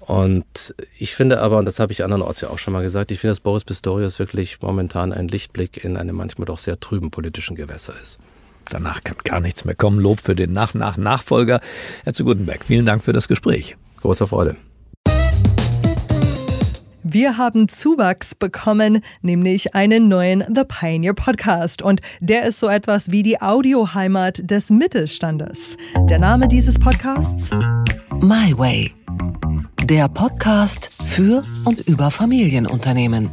Und 0.00 0.74
ich 0.98 1.14
finde 1.14 1.40
aber, 1.40 1.58
und 1.58 1.66
das 1.66 1.78
habe 1.78 1.92
ich 1.92 2.02
andernorts 2.02 2.40
ja 2.40 2.48
auch 2.48 2.58
schon 2.58 2.72
mal 2.72 2.82
gesagt, 2.82 3.10
ich 3.10 3.18
finde, 3.18 3.32
dass 3.32 3.40
Boris 3.40 3.64
Pistorius 3.64 4.18
wirklich 4.18 4.60
momentan 4.62 5.12
ein 5.12 5.28
Lichtblick 5.28 5.84
in 5.84 5.96
einem 5.96 6.16
manchmal 6.16 6.46
doch 6.46 6.58
sehr 6.58 6.80
trüben 6.80 7.10
politischen 7.10 7.56
Gewässer 7.56 7.94
ist. 8.00 8.18
Danach 8.70 9.02
kann 9.04 9.16
gar 9.24 9.40
nichts 9.40 9.64
mehr 9.64 9.74
kommen. 9.74 10.00
Lob 10.00 10.20
für 10.20 10.34
den 10.34 10.52
Nach-Nach-Nachfolger. 10.52 11.60
Herr 12.04 12.14
zu 12.14 12.24
Gutenberg, 12.24 12.64
vielen 12.64 12.86
Dank 12.86 13.02
für 13.02 13.12
das 13.12 13.28
Gespräch. 13.28 13.76
Großer 14.00 14.26
Freude. 14.26 14.56
Wir 17.12 17.36
haben 17.36 17.68
Zuwachs 17.68 18.34
bekommen, 18.34 19.02
nämlich 19.20 19.74
einen 19.74 20.08
neuen 20.08 20.42
The 20.48 20.64
Pioneer 20.66 21.12
Podcast. 21.12 21.82
Und 21.82 22.00
der 22.20 22.44
ist 22.44 22.58
so 22.58 22.68
etwas 22.68 23.10
wie 23.10 23.22
die 23.22 23.42
Audioheimat 23.42 24.50
des 24.50 24.70
Mittelstandes. 24.70 25.76
Der 26.08 26.18
Name 26.18 26.48
dieses 26.48 26.78
Podcasts? 26.78 27.50
My 28.22 28.56
Way. 28.56 28.92
Der 29.84 30.08
Podcast 30.08 30.88
für 31.04 31.42
und 31.66 31.86
über 31.86 32.10
Familienunternehmen. 32.10 33.28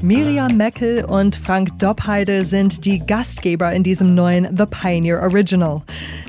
Miriam 0.00 0.56
Meckel 0.56 1.04
und 1.04 1.34
Frank 1.34 1.76
Doppheide 1.80 2.44
sind 2.44 2.84
die 2.84 3.00
Gastgeber 3.04 3.72
in 3.72 3.82
diesem 3.82 4.14
neuen 4.14 4.56
The 4.56 4.66
Pioneer 4.66 5.20
Original. 5.22 5.82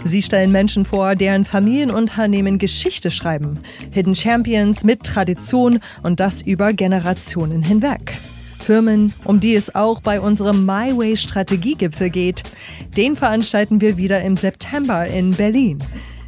Sie 0.07 0.21
stellen 0.21 0.51
Menschen 0.51 0.85
vor, 0.85 1.15
deren 1.15 1.45
Familienunternehmen 1.45 2.57
Geschichte 2.57 3.11
schreiben. 3.11 3.59
Hidden 3.91 4.15
Champions 4.15 4.83
mit 4.83 5.03
Tradition 5.03 5.79
und 6.03 6.19
das 6.19 6.41
über 6.41 6.73
Generationen 6.73 7.63
hinweg. 7.63 8.13
Firmen, 8.59 9.13
um 9.23 9.39
die 9.39 9.55
es 9.55 9.75
auch 9.75 10.01
bei 10.01 10.19
unserem 10.19 10.65
My 10.65 10.97
Way 10.97 11.15
Strategiegipfel 11.15 12.09
geht. 12.09 12.43
Den 12.97 13.15
veranstalten 13.15 13.79
wir 13.81 13.97
wieder 13.97 14.21
im 14.21 14.35
September 14.35 15.07
in 15.07 15.31
Berlin. 15.31 15.79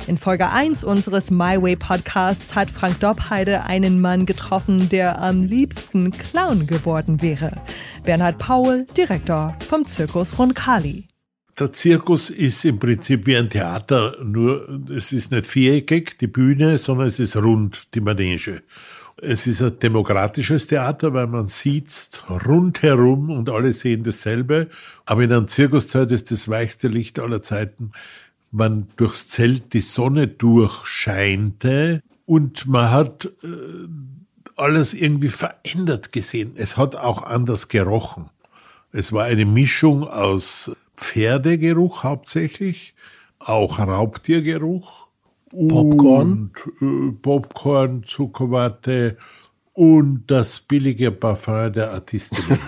In 0.08 0.18
Folge 0.18 0.50
1 0.50 0.84
unseres 0.84 1.32
My 1.32 1.62
Way 1.62 1.76
Podcasts 1.76 2.56
hat 2.56 2.70
Frank 2.70 3.00
Doppheide 3.02 3.66
einen 3.66 4.00
Mann 4.00 4.26
getroffen, 4.26 4.90
der 4.90 5.22
am 5.22 5.44
liebsten 5.44 6.12
Clown 6.12 6.66
geworden 6.66 7.22
wäre. 7.22 7.52
Bernhard 8.06 8.38
Paul, 8.38 8.86
Direktor 8.96 9.56
vom 9.68 9.84
Zirkus 9.84 10.40
Roncalli. 10.40 11.09
Der 11.60 11.74
Zirkus 11.74 12.30
ist 12.30 12.64
im 12.64 12.80
Prinzip 12.80 13.26
wie 13.28 13.36
ein 13.36 13.50
Theater, 13.50 14.16
nur 14.24 14.82
es 14.90 15.12
ist 15.12 15.32
nicht 15.32 15.46
viereckig, 15.46 16.18
die 16.18 16.28
Bühne, 16.28 16.78
sondern 16.78 17.08
es 17.08 17.20
ist 17.20 17.36
rund, 17.36 17.94
die 17.94 18.02
Manege. 18.02 18.64
Es 19.22 19.46
ist 19.46 19.62
ein 19.62 19.78
demokratisches 19.78 20.68
Theater, 20.68 21.14
weil 21.14 21.28
man 21.28 21.48
sitzt 21.48 22.24
rundherum 22.46 23.30
und 23.30 23.50
alle 23.50 23.74
sehen 23.74 24.04
dasselbe. 24.04 24.70
Aber 25.06 25.24
in 25.24 25.34
einem 25.34 25.50
Zirkuszeit 25.50 26.12
ist 26.14 26.32
das 26.32 26.48
weichste 26.48 26.88
Licht 26.88 27.20
aller 27.20 27.42
Zeiten 27.42 27.92
man 28.52 28.88
durchs 28.96 29.28
Zelt 29.28 29.74
die 29.74 29.82
Sonne 29.82 30.28
durchscheinte 30.28 32.02
und 32.26 32.68
man 32.68 32.92
hat 32.92 33.26
äh, 33.44 33.48
alles 34.56 34.94
irgendwie 34.94 35.30
verändert 35.30 36.12
gesehen. 36.12 36.54
Es 36.56 36.78
hat 36.78 36.96
auch 36.96 37.24
anders 37.24 37.68
gerochen. 37.68 38.30
Es 38.92 39.14
war 39.14 39.26
eine 39.26 39.46
Mischung 39.46 40.08
aus 40.08 40.72
Pferdegeruch 41.00 42.04
hauptsächlich, 42.04 42.94
auch 43.40 43.80
Raubtiergeruch. 43.80 45.08
Popcorn. 45.50 46.52
Und, 46.80 47.10
äh, 47.10 47.12
Popcorn, 47.22 48.04
Zuckerwatte 48.04 49.18
und 49.80 50.26
das 50.28 50.60
billige 50.60 51.10
Parfum 51.10 51.72
der 51.72 51.92
Artistinnen. 51.92 52.60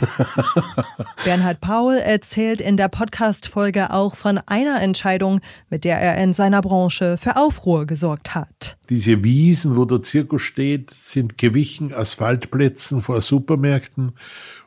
Bernhard 1.25 1.59
Paul 1.59 1.95
erzählt 1.95 2.61
in 2.61 2.77
der 2.77 2.87
Podcast-Folge 2.87 3.91
auch 3.91 4.15
von 4.15 4.39
einer 4.45 4.81
Entscheidung, 4.81 5.41
mit 5.69 5.83
der 5.83 5.99
er 5.99 6.23
in 6.23 6.31
seiner 6.31 6.61
Branche 6.61 7.17
für 7.17 7.35
Aufruhr 7.35 7.85
gesorgt 7.85 8.33
hat. 8.33 8.77
Diese 8.89 9.25
Wiesen, 9.25 9.75
wo 9.75 9.83
der 9.83 10.01
Zirkus 10.03 10.41
steht, 10.41 10.89
sind 10.91 11.37
gewichen 11.37 11.93
Asphaltplätzen 11.93 13.01
vor 13.01 13.19
Supermärkten 13.19 14.13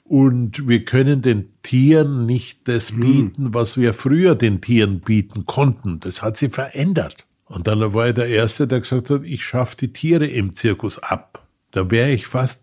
und 0.04 0.68
wir 0.68 0.84
können 0.84 1.22
den 1.22 1.48
Tieren 1.62 2.26
nicht 2.26 2.68
das 2.68 2.92
bieten, 2.92 3.54
was 3.54 3.76
wir 3.78 3.94
früher 3.94 4.34
den 4.34 4.60
Tieren 4.60 5.00
bieten 5.00 5.46
konnten. 5.46 6.00
Das 6.00 6.22
hat 6.22 6.36
sie 6.36 6.50
verändert. 6.50 7.26
Und 7.46 7.66
dann 7.66 7.94
war 7.94 8.06
er 8.06 8.12
der 8.12 8.28
Erste, 8.28 8.66
der 8.66 8.80
gesagt 8.80 9.10
hat, 9.10 9.24
ich 9.24 9.44
schaffe 9.44 9.76
die 9.76 9.92
Tiere 9.92 10.26
im 10.26 10.54
Zirkus 10.54 10.98
ab. 10.98 11.46
Da 11.70 11.90
wäre 11.90 12.10
ich 12.10 12.26
fast 12.26 12.60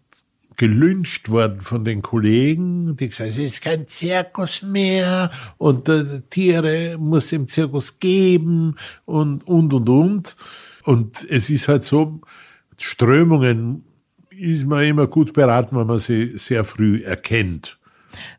gelünscht 0.58 1.30
worden 1.30 1.62
von 1.62 1.84
den 1.84 2.04
Kollegen, 2.04 2.96
die 2.96 3.10
gesagt 3.10 3.32
haben, 3.32 3.40
es 3.40 3.54
ist 3.54 3.62
kein 3.62 3.88
Zirkus 3.88 4.62
mehr 4.62 5.32
und 5.58 5.90
äh, 5.90 6.22
Tiere 6.30 6.98
muss 7.00 7.32
im 7.32 7.48
Zirkus 7.48 7.98
geben 8.00 8.76
und, 9.06 9.48
und, 9.48 9.74
und, 9.74 9.90
und. 9.90 10.36
Und 10.84 11.28
es 11.30 11.50
ist 11.50 11.68
halt 11.68 11.84
so, 11.84 12.22
Strömungen 12.78 13.84
ist 14.42 14.66
man 14.66 14.84
immer 14.84 15.08
gut 15.08 15.34
beraten, 15.34 15.78
wenn 15.78 15.88
man 15.88 16.00
sie 16.00 16.38
sehr 16.38 16.64
früh 16.64 17.04
erkennt. 17.04 17.78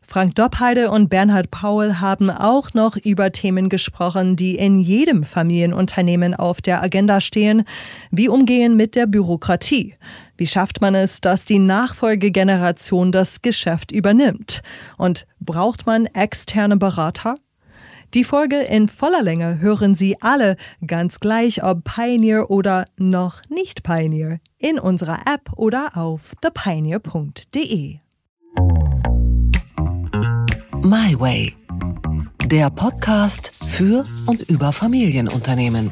Frank 0.05 0.35
Doppheide 0.35 0.91
und 0.91 1.09
Bernhard 1.09 1.49
Paul 1.49 1.99
haben 1.99 2.29
auch 2.29 2.73
noch 2.73 2.95
über 2.97 3.31
Themen 3.31 3.69
gesprochen, 3.69 4.35
die 4.35 4.55
in 4.55 4.79
jedem 4.79 5.23
Familienunternehmen 5.23 6.35
auf 6.35 6.61
der 6.61 6.83
Agenda 6.83 7.21
stehen, 7.21 7.63
wie 8.11 8.29
umgehen 8.29 8.75
mit 8.77 8.93
der 8.93 9.07
Bürokratie. 9.07 9.95
Wie 10.37 10.45
schafft 10.45 10.81
man 10.81 10.93
es, 10.93 11.21
dass 11.21 11.45
die 11.45 11.57
Nachfolgegeneration 11.57 13.11
das 13.11 13.41
Geschäft 13.41 13.91
übernimmt? 13.91 14.61
Und 14.97 15.25
braucht 15.39 15.87
man 15.87 16.05
externe 16.05 16.77
Berater? 16.77 17.37
Die 18.13 18.23
Folge 18.23 18.57
in 18.57 18.89
voller 18.89 19.23
Länge 19.23 19.59
hören 19.59 19.95
Sie 19.95 20.21
alle, 20.21 20.55
ganz 20.85 21.19
gleich 21.19 21.63
ob 21.63 21.83
Pioneer 21.83 22.51
oder 22.51 22.85
noch 22.95 23.41
nicht 23.49 23.81
Pioneer, 23.81 24.39
in 24.59 24.77
unserer 24.77 25.21
App 25.25 25.49
oder 25.55 25.97
auf 25.97 26.33
thepioneer.de. 26.39 27.97
My 30.83 31.19
Way. 31.19 31.55
Der 32.45 32.69
Podcast 32.69 33.51
für 33.65 34.05
und 34.27 34.47
über 34.47 34.71
Familienunternehmen. 34.71 35.91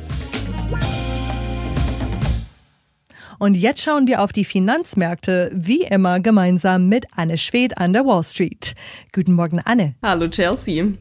Und 3.40 3.56
jetzt 3.56 3.82
schauen 3.82 4.06
wir 4.06 4.22
auf 4.22 4.32
die 4.32 4.46
Finanzmärkte, 4.46 5.50
wie 5.56 5.82
immer 5.82 6.20
gemeinsam 6.20 6.88
mit 6.88 7.08
Anne 7.16 7.40
Schwed 7.40 7.80
an 7.80 7.94
der 7.94 8.06
Wall 8.06 8.24
Street. 8.24 8.76
Guten 9.12 9.34
Morgen, 9.34 9.60
Anne. 9.60 9.96
Hallo, 10.04 10.28
Chelsea. 10.28 10.94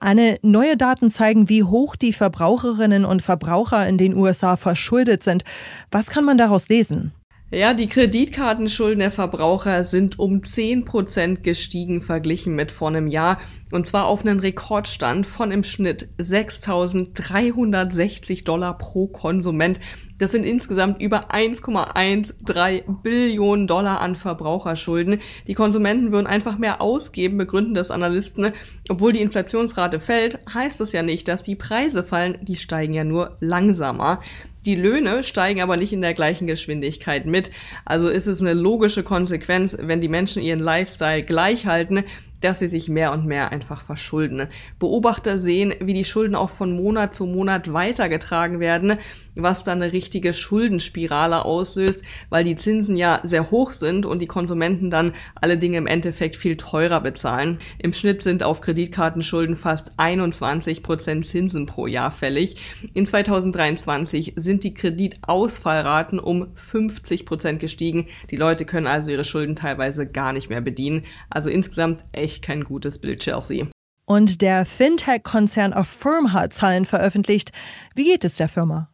Anne, 0.00 0.36
neue 0.42 0.76
Daten 0.76 1.10
zeigen, 1.10 1.48
wie 1.48 1.64
hoch 1.64 1.96
die 1.96 2.12
Verbraucherinnen 2.12 3.04
und 3.04 3.22
Verbraucher 3.22 3.86
in 3.88 3.98
den 3.98 4.16
USA 4.16 4.56
verschuldet 4.56 5.24
sind. 5.24 5.44
Was 5.90 6.10
kann 6.10 6.24
man 6.24 6.38
daraus 6.38 6.68
lesen? 6.68 7.12
Ja, 7.50 7.72
die 7.72 7.88
Kreditkartenschulden 7.88 8.98
der 8.98 9.10
Verbraucher 9.10 9.82
sind 9.82 10.18
um 10.18 10.42
10 10.42 10.84
Prozent 10.84 11.42
gestiegen 11.42 12.02
verglichen 12.02 12.54
mit 12.54 12.70
vor 12.70 12.88
einem 12.88 13.06
Jahr. 13.06 13.40
Und 13.72 13.86
zwar 13.86 14.04
auf 14.04 14.20
einen 14.20 14.38
Rekordstand 14.38 15.26
von 15.26 15.50
im 15.50 15.64
Schnitt 15.64 16.10
6.360 16.18 18.44
Dollar 18.44 18.76
pro 18.76 19.06
Konsument. 19.06 19.80
Das 20.18 20.32
sind 20.32 20.44
insgesamt 20.44 21.00
über 21.00 21.30
1,13 21.30 23.00
Billionen 23.02 23.66
Dollar 23.66 24.00
an 24.00 24.14
Verbraucherschulden. 24.14 25.20
Die 25.46 25.54
Konsumenten 25.54 26.12
würden 26.12 26.26
einfach 26.26 26.58
mehr 26.58 26.82
ausgeben, 26.82 27.38
begründen 27.38 27.72
das 27.72 27.90
Analysten. 27.90 28.52
Obwohl 28.90 29.14
die 29.14 29.22
Inflationsrate 29.22 30.00
fällt, 30.00 30.38
heißt 30.52 30.82
das 30.82 30.92
ja 30.92 31.02
nicht, 31.02 31.28
dass 31.28 31.42
die 31.42 31.56
Preise 31.56 32.04
fallen. 32.04 32.36
Die 32.42 32.56
steigen 32.56 32.92
ja 32.92 33.04
nur 33.04 33.38
langsamer. 33.40 34.20
Die 34.68 34.74
Löhne 34.74 35.22
steigen 35.24 35.62
aber 35.62 35.78
nicht 35.78 35.94
in 35.94 36.02
der 36.02 36.12
gleichen 36.12 36.46
Geschwindigkeit 36.46 37.24
mit. 37.24 37.50
Also 37.86 38.10
ist 38.10 38.26
es 38.26 38.42
eine 38.42 38.52
logische 38.52 39.02
Konsequenz, 39.02 39.74
wenn 39.80 40.02
die 40.02 40.08
Menschen 40.08 40.42
ihren 40.42 40.58
Lifestyle 40.58 41.22
gleich 41.22 41.64
halten, 41.64 42.04
dass 42.40 42.58
sie 42.58 42.68
sich 42.68 42.88
mehr 42.88 43.12
und 43.12 43.26
mehr 43.26 43.50
einfach 43.50 43.82
verschulden. 43.82 44.48
Beobachter 44.78 45.38
sehen, 45.38 45.74
wie 45.80 45.94
die 45.94 46.04
Schulden 46.04 46.34
auch 46.34 46.50
von 46.50 46.72
Monat 46.72 47.14
zu 47.14 47.26
Monat 47.26 47.72
weitergetragen 47.72 48.60
werden, 48.60 48.98
was 49.34 49.64
dann 49.64 49.82
eine 49.82 49.92
richtige 49.92 50.32
Schuldenspirale 50.32 51.44
auslöst, 51.44 52.04
weil 52.30 52.44
die 52.44 52.56
Zinsen 52.56 52.96
ja 52.96 53.20
sehr 53.22 53.50
hoch 53.50 53.72
sind 53.72 54.06
und 54.06 54.20
die 54.20 54.26
Konsumenten 54.26 54.90
dann 54.90 55.14
alle 55.34 55.58
Dinge 55.58 55.78
im 55.78 55.86
Endeffekt 55.86 56.36
viel 56.36 56.56
teurer 56.56 57.00
bezahlen. 57.00 57.58
Im 57.78 57.92
Schnitt 57.92 58.22
sind 58.22 58.42
auf 58.42 58.60
Kreditkartenschulden 58.60 59.56
fast 59.56 59.98
21 59.98 60.82
Prozent 60.82 61.26
Zinsen 61.26 61.66
pro 61.66 61.86
Jahr 61.86 62.10
fällig. 62.10 62.56
In 62.94 63.06
2023 63.06 64.34
sind 64.36 64.64
die 64.64 64.74
Kreditausfallraten 64.74 66.18
um 66.18 66.48
50 66.54 67.26
Prozent 67.26 67.60
gestiegen. 67.60 68.06
Die 68.30 68.36
Leute 68.36 68.64
können 68.64 68.86
also 68.86 69.10
ihre 69.10 69.24
Schulden 69.24 69.56
teilweise 69.56 70.06
gar 70.06 70.32
nicht 70.32 70.50
mehr 70.50 70.60
bedienen. 70.60 71.04
Also 71.30 71.50
insgesamt 71.50 72.04
echt 72.12 72.27
echt 72.28 72.42
kein 72.42 72.64
gutes 72.64 72.98
Bild, 72.98 73.20
Chelsea. 73.20 73.66
Und 74.04 74.42
der 74.42 74.66
Fintech-Konzern 74.66 75.72
Affirm 75.72 76.32
hat 76.34 76.52
Zahlen 76.52 76.84
veröffentlicht. 76.84 77.52
Wie 77.94 78.04
geht 78.04 78.24
es 78.24 78.34
der 78.34 78.48
Firma? 78.48 78.90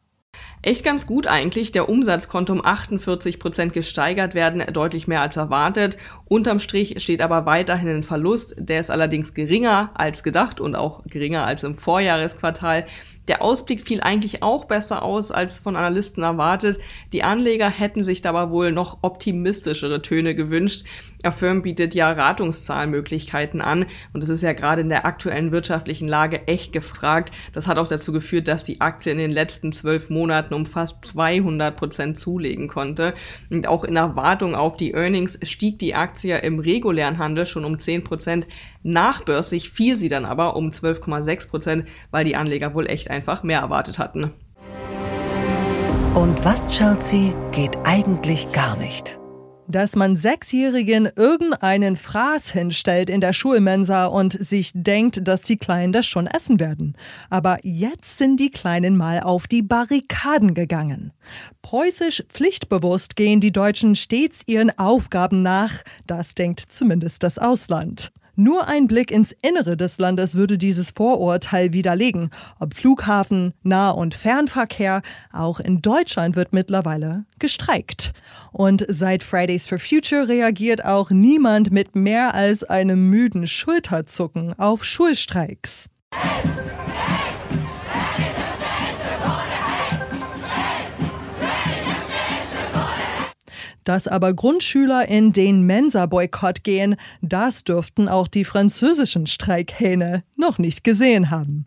Echt 0.62 0.84
ganz 0.84 1.06
gut 1.06 1.26
eigentlich. 1.26 1.72
Der 1.72 1.88
Umsatz 1.88 2.28
konnte 2.28 2.52
um 2.52 2.64
48 2.64 3.38
Prozent 3.38 3.72
gesteigert 3.72 4.34
werden, 4.34 4.64
deutlich 4.72 5.06
mehr 5.06 5.20
als 5.20 5.36
erwartet. 5.36 5.96
Unterm 6.24 6.58
Strich 6.58 7.02
steht 7.02 7.22
aber 7.22 7.44
weiterhin 7.44 7.88
ein 7.88 8.02
Verlust. 8.02 8.54
Der 8.58 8.80
ist 8.80 8.90
allerdings 8.90 9.34
geringer 9.34 9.90
als 9.94 10.22
gedacht 10.22 10.60
und 10.60 10.74
auch 10.74 11.02
geringer 11.04 11.44
als 11.46 11.64
im 11.64 11.76
Vorjahresquartal. 11.76 12.86
Der 13.28 13.40
Ausblick 13.40 13.82
fiel 13.82 14.00
eigentlich 14.00 14.42
auch 14.42 14.66
besser 14.66 15.02
aus 15.02 15.30
als 15.30 15.58
von 15.58 15.76
Analysten 15.76 16.22
erwartet. 16.22 16.78
Die 17.12 17.22
Anleger 17.22 17.70
hätten 17.70 18.04
sich 18.04 18.20
dabei 18.20 18.50
wohl 18.50 18.70
noch 18.70 18.98
optimistischere 19.02 20.02
Töne 20.02 20.34
gewünscht. 20.34 20.84
Affirm 21.22 21.62
bietet 21.62 21.94
ja 21.94 22.12
Ratungszahlmöglichkeiten 22.12 23.62
an 23.62 23.86
und 24.12 24.22
es 24.22 24.28
ist 24.28 24.42
ja 24.42 24.52
gerade 24.52 24.82
in 24.82 24.90
der 24.90 25.06
aktuellen 25.06 25.52
wirtschaftlichen 25.52 26.06
Lage 26.06 26.46
echt 26.46 26.72
gefragt. 26.72 27.32
Das 27.52 27.66
hat 27.66 27.78
auch 27.78 27.88
dazu 27.88 28.12
geführt, 28.12 28.46
dass 28.46 28.64
die 28.64 28.82
Aktie 28.82 29.12
in 29.12 29.18
den 29.18 29.30
letzten 29.30 29.72
zwölf 29.72 30.10
Monaten 30.10 30.52
um 30.52 30.66
fast 30.66 31.02
200 31.04 31.74
Prozent 31.76 32.18
zulegen 32.18 32.68
konnte. 32.68 33.14
Und 33.48 33.66
auch 33.66 33.84
in 33.84 33.96
Erwartung 33.96 34.54
auf 34.54 34.76
die 34.76 34.92
Earnings 34.92 35.38
stieg 35.42 35.78
die 35.78 35.94
Aktie 35.94 36.36
im 36.38 36.58
regulären 36.58 37.18
Handel 37.18 37.46
schon 37.46 37.64
um 37.64 37.78
10 37.78 38.04
Prozent. 38.04 38.46
Nachbörsig 38.84 39.70
fiel 39.70 39.96
sie 39.96 40.10
dann 40.10 40.26
aber 40.26 40.56
um 40.56 40.68
12,6 40.68 41.48
Prozent, 41.48 41.88
weil 42.10 42.24
die 42.24 42.36
Anleger 42.36 42.74
wohl 42.74 42.86
echt 42.86 43.10
einfach 43.10 43.42
mehr 43.42 43.60
erwartet 43.60 43.98
hatten. 43.98 44.34
Und 46.14 46.44
was, 46.44 46.66
Chelsea, 46.66 47.32
geht 47.50 47.76
eigentlich 47.84 48.52
gar 48.52 48.76
nicht? 48.76 49.18
Dass 49.66 49.96
man 49.96 50.16
Sechsjährigen 50.16 51.08
irgendeinen 51.16 51.96
Fraß 51.96 52.50
hinstellt 52.50 53.08
in 53.08 53.22
der 53.22 53.32
Schulmensa 53.32 54.04
und 54.04 54.34
sich 54.34 54.72
denkt, 54.74 55.26
dass 55.26 55.40
die 55.40 55.56
Kleinen 55.56 55.94
das 55.94 56.04
schon 56.04 56.26
essen 56.26 56.60
werden. 56.60 56.94
Aber 57.30 57.56
jetzt 57.62 58.18
sind 58.18 58.38
die 58.38 58.50
Kleinen 58.50 58.98
mal 58.98 59.20
auf 59.20 59.46
die 59.46 59.62
Barrikaden 59.62 60.52
gegangen. 60.52 61.14
Preußisch 61.62 62.22
pflichtbewusst 62.28 63.16
gehen 63.16 63.40
die 63.40 63.52
Deutschen 63.52 63.96
stets 63.96 64.42
ihren 64.46 64.78
Aufgaben 64.78 65.40
nach, 65.40 65.72
das 66.06 66.34
denkt 66.34 66.60
zumindest 66.68 67.22
das 67.22 67.38
Ausland. 67.38 68.12
Nur 68.36 68.66
ein 68.66 68.86
Blick 68.88 69.10
ins 69.10 69.32
Innere 69.42 69.76
des 69.76 69.98
Landes 69.98 70.34
würde 70.34 70.58
dieses 70.58 70.90
Vorurteil 70.90 71.72
widerlegen. 71.72 72.30
Ob 72.58 72.74
Flughafen, 72.74 73.54
Nah- 73.62 73.90
und 73.90 74.14
Fernverkehr, 74.14 75.02
auch 75.32 75.60
in 75.60 75.82
Deutschland 75.82 76.34
wird 76.34 76.52
mittlerweile 76.52 77.24
gestreikt. 77.38 78.12
Und 78.50 78.84
seit 78.88 79.22
Fridays 79.22 79.68
for 79.68 79.78
Future 79.78 80.28
reagiert 80.28 80.84
auch 80.84 81.10
niemand 81.10 81.70
mit 81.70 81.94
mehr 81.94 82.34
als 82.34 82.64
einem 82.64 83.08
müden 83.08 83.46
Schulterzucken 83.46 84.58
auf 84.58 84.84
Schulstreiks. 84.84 85.88
Dass 93.84 94.08
aber 94.08 94.34
Grundschüler 94.34 95.08
in 95.08 95.32
den 95.32 95.62
Mensa-Boykott 95.62 96.64
gehen, 96.64 96.96
das 97.20 97.64
dürften 97.64 98.08
auch 98.08 98.28
die 98.28 98.44
französischen 98.44 99.26
Streikhähne 99.26 100.22
noch 100.36 100.58
nicht 100.58 100.84
gesehen 100.84 101.30
haben. 101.30 101.66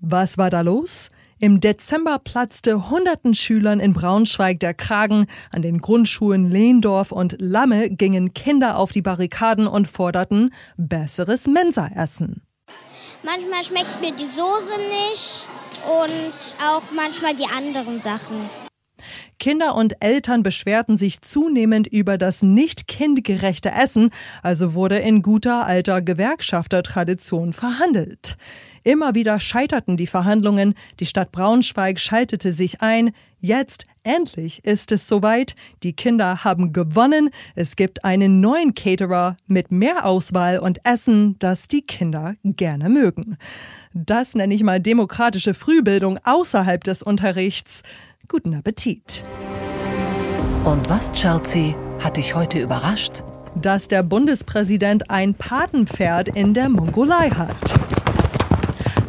Was 0.00 0.38
war 0.38 0.50
da 0.50 0.60
los? 0.60 1.10
Im 1.42 1.58
Dezember 1.58 2.20
platzte 2.20 2.88
hunderten 2.88 3.34
Schülern 3.34 3.80
in 3.80 3.94
Braunschweig 3.94 4.60
der 4.60 4.74
Kragen. 4.74 5.26
An 5.50 5.62
den 5.62 5.78
Grundschulen 5.78 6.48
Lehndorf 6.48 7.10
und 7.10 7.34
Lamme 7.40 7.90
gingen 7.90 8.32
Kinder 8.32 8.78
auf 8.78 8.92
die 8.92 9.02
Barrikaden 9.02 9.66
und 9.66 9.88
forderten 9.88 10.54
besseres 10.76 11.48
Mensaessen. 11.48 12.42
Manchmal 13.24 13.64
schmeckt 13.64 14.00
mir 14.00 14.12
die 14.12 14.26
Soße 14.26 14.74
nicht 14.88 15.48
und 15.84 16.64
auch 16.64 16.82
manchmal 16.94 17.34
die 17.34 17.46
anderen 17.46 18.00
Sachen. 18.00 18.48
Kinder 19.42 19.74
und 19.74 19.96
Eltern 19.98 20.44
beschwerten 20.44 20.96
sich 20.96 21.20
zunehmend 21.20 21.88
über 21.88 22.16
das 22.16 22.42
nicht 22.42 22.86
kindgerechte 22.86 23.72
Essen, 23.72 24.10
also 24.40 24.74
wurde 24.74 24.98
in 24.98 25.20
guter 25.20 25.66
alter 25.66 26.00
Gewerkschaftertradition 26.00 27.52
verhandelt. 27.52 28.36
Immer 28.84 29.16
wieder 29.16 29.40
scheiterten 29.40 29.96
die 29.96 30.06
Verhandlungen, 30.06 30.74
die 31.00 31.06
Stadt 31.06 31.32
Braunschweig 31.32 31.98
schaltete 31.98 32.52
sich 32.52 32.82
ein, 32.82 33.10
jetzt 33.40 33.86
endlich 34.04 34.64
ist 34.64 34.92
es 34.92 35.08
soweit, 35.08 35.56
die 35.82 35.94
Kinder 35.94 36.44
haben 36.44 36.72
gewonnen, 36.72 37.30
es 37.56 37.74
gibt 37.74 38.04
einen 38.04 38.40
neuen 38.40 38.76
Caterer 38.76 39.36
mit 39.48 39.72
mehr 39.72 40.06
Auswahl 40.06 40.60
und 40.60 40.78
Essen, 40.84 41.36
das 41.40 41.66
die 41.66 41.82
Kinder 41.82 42.36
gerne 42.44 42.88
mögen. 42.88 43.36
Das 43.92 44.34
nenne 44.34 44.54
ich 44.54 44.62
mal 44.62 44.80
demokratische 44.80 45.52
Frühbildung 45.52 46.18
außerhalb 46.24 46.82
des 46.84 47.02
Unterrichts. 47.02 47.82
Guten 48.28 48.54
Appetit. 48.54 49.24
Und 50.64 50.88
was, 50.88 51.10
Chelsea, 51.12 51.74
hat 52.02 52.16
dich 52.16 52.34
heute 52.34 52.60
überrascht? 52.60 53.24
Dass 53.56 53.88
der 53.88 54.02
Bundespräsident 54.02 55.10
ein 55.10 55.34
Patenpferd 55.34 56.28
in 56.28 56.54
der 56.54 56.68
Mongolei 56.68 57.30
hat. 57.30 58.01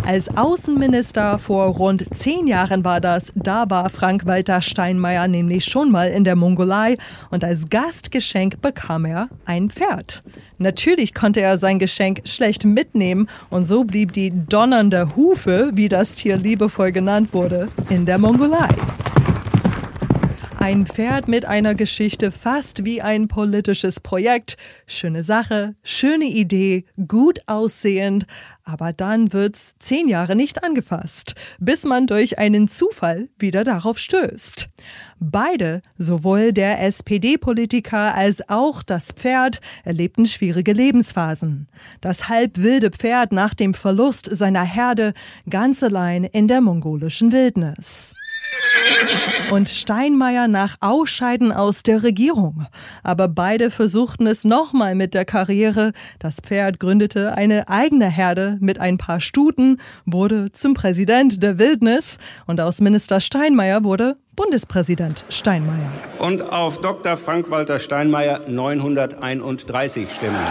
Als 0.06 0.36
Außenminister 0.36 1.40
vor 1.40 1.68
rund 1.68 2.04
zehn 2.14 2.46
Jahren 2.46 2.84
war 2.84 3.00
das, 3.00 3.32
da 3.36 3.70
war 3.70 3.90
Frank-Walter 3.90 4.62
Steinmeier 4.62 5.30
nämlich 5.30 5.64
schon 5.64 5.92
mal 5.92 6.10
in 6.10 6.26
der 6.26 6.36
Mongolei 6.36 6.98
und 7.32 7.46
als 7.46 7.70
Gastgeschenk 7.70 8.62
bekam 8.62 9.06
er 9.06 9.30
ein 9.46 9.70
Pferd. 9.70 10.22
Natürlich 10.58 11.14
konnte 11.14 11.40
er 11.40 11.58
sein 11.58 11.80
Geschenk 11.80 12.22
schlecht 12.26 12.66
mitnehmen 12.66 13.30
und 13.50 13.64
so 13.64 13.86
blieb 13.86 14.12
die 14.12 14.34
donnernde 14.50 15.16
Hufe, 15.16 15.72
wie 15.74 15.88
das 15.88 16.12
Tier 16.12 16.36
liebevoll 16.36 16.92
genannt 16.92 17.30
wurde, 17.32 17.70
in 17.90 18.06
der 18.06 18.18
Mongolei. 18.18 18.68
Ein 20.64 20.86
Pferd 20.86 21.28
mit 21.28 21.44
einer 21.44 21.76
Geschichte 21.76 22.32
fast 22.32 22.86
wie 22.86 23.02
ein 23.02 23.28
politisches 23.28 24.00
Projekt. 24.00 24.56
Schöne 24.88 25.26
Sache, 25.26 25.76
schöne 25.84 26.24
Idee, 26.24 26.86
gut 27.06 27.42
aussehend, 27.48 28.26
aber 28.64 28.94
dann 28.94 29.34
wird's 29.34 29.76
zehn 29.80 30.08
Jahre 30.08 30.38
nicht 30.38 30.64
angefasst, 30.64 31.36
bis 31.60 31.84
man 31.84 32.08
durch 32.08 32.40
einen 32.40 32.70
Zufall 32.70 33.28
wieder 33.38 33.66
darauf 33.66 34.00
stößt. 34.00 34.70
Beide, 35.20 35.82
sowohl 35.98 36.54
der 36.54 36.82
SPD-Politiker 36.82 38.16
als 38.16 38.48
auch 38.48 38.84
das 38.84 39.12
Pferd, 39.12 39.60
erlebten 39.84 40.26
schwierige 40.26 40.72
Lebensphasen. 40.72 41.68
Das 42.00 42.30
halb 42.30 42.58
wilde 42.58 42.90
Pferd 42.90 43.34
nach 43.34 43.54
dem 43.54 43.74
Verlust 43.74 44.30
seiner 44.32 44.64
Herde 44.64 45.14
ganz 45.50 45.84
allein 45.84 46.24
in 46.24 46.48
der 46.48 46.62
mongolischen 46.62 47.34
Wildnis. 47.34 48.14
Und 49.52 49.70
Steinmeier 49.70 50.48
nach 50.48 50.78
Ausscheiden 50.80 51.52
aus 51.52 51.84
der 51.84 52.04
Regierung. 52.04 52.66
Aber 53.04 53.28
beide 53.28 53.72
versuchten 53.72 54.28
es 54.28 54.44
nochmal 54.44 54.96
mit 54.96 55.14
der 55.14 55.26
Karriere. 55.26 55.92
Das 56.20 56.36
Pferd 56.42 56.80
gründete 56.80 57.36
eine 57.36 57.70
eigene 57.70 58.10
Herde 58.10 58.58
mit 58.60 58.80
ein 58.80 58.98
paar 58.98 59.20
Stuten, 59.20 59.80
wurde 60.06 60.52
zum 60.52 60.74
Präsident 60.74 61.44
der 61.44 61.60
Wildnis 61.60 62.18
und 62.46 62.60
aus 62.62 62.82
Minister 62.82 63.20
Steinmeier 63.20 63.84
wurde 63.84 64.18
Bundespräsident 64.36 65.24
Steinmeier. 65.30 65.92
Und 66.20 66.42
auf 66.42 66.82
Dr. 66.82 67.18
Frank-Walter 67.18 67.78
Steinmeier 67.78 68.42
931 68.48 70.10
Stimmen. 70.12 70.46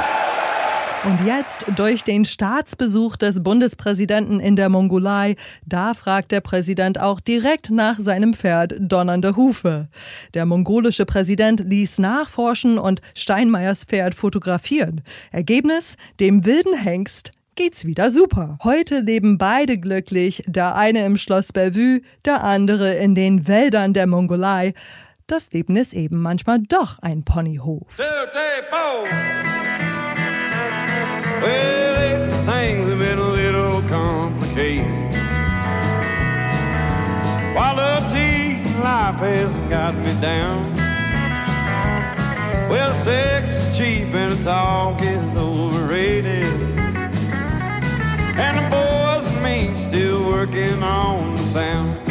Und 1.04 1.26
jetzt 1.26 1.64
durch 1.74 2.04
den 2.04 2.24
Staatsbesuch 2.24 3.16
des 3.16 3.42
Bundespräsidenten 3.42 4.38
in 4.38 4.54
der 4.54 4.68
Mongolei, 4.68 5.34
da 5.66 5.94
fragt 5.94 6.30
der 6.30 6.40
Präsident 6.40 7.00
auch 7.00 7.18
direkt 7.18 7.70
nach 7.70 7.98
seinem 7.98 8.34
Pferd 8.34 8.74
Donnernde 8.78 9.34
Hufe. 9.34 9.88
Der 10.34 10.46
mongolische 10.46 11.04
Präsident 11.04 11.58
ließ 11.58 11.98
nachforschen 11.98 12.78
und 12.78 13.00
Steinmeiers 13.16 13.82
Pferd 13.82 14.14
fotografieren. 14.14 15.00
Ergebnis, 15.32 15.96
dem 16.20 16.44
wilden 16.44 16.76
Hengst 16.76 17.32
geht's 17.56 17.84
wieder 17.84 18.12
super. 18.12 18.58
Heute 18.62 19.00
leben 19.00 19.38
beide 19.38 19.78
glücklich, 19.78 20.44
der 20.46 20.76
eine 20.76 21.04
im 21.04 21.16
Schloss 21.16 21.52
Bellevue, 21.52 22.02
der 22.24 22.44
andere 22.44 22.94
in 22.94 23.16
den 23.16 23.48
Wäldern 23.48 23.92
der 23.92 24.06
Mongolei. 24.06 24.72
Das 25.26 25.50
Leben 25.50 25.74
ist 25.76 25.94
eben 25.94 26.22
manchmal 26.22 26.60
doch 26.60 27.00
ein 27.00 27.24
Ponyhof. 27.24 27.98
Well, 31.42 31.96
eh, 32.22 32.28
things 32.44 32.86
have 32.86 32.98
been 33.00 33.18
a 33.18 33.28
little 33.28 33.82
complicated. 33.88 34.86
Quality 37.52 38.62
life 38.80 39.16
has 39.16 39.50
got 39.68 39.94
me 39.96 40.12
down. 40.20 40.72
Well, 42.70 42.94
sex 42.94 43.56
is 43.56 43.76
cheap 43.76 44.14
and 44.14 44.32
the 44.32 44.44
talk 44.44 45.02
is 45.02 45.36
overrated. 45.36 46.44
And 48.38 48.56
the 48.58 48.68
boys 48.70 49.26
and 49.26 49.42
me 49.42 49.74
still 49.74 50.24
working 50.24 50.80
on 50.80 51.34
the 51.34 51.42
sound. 51.42 52.01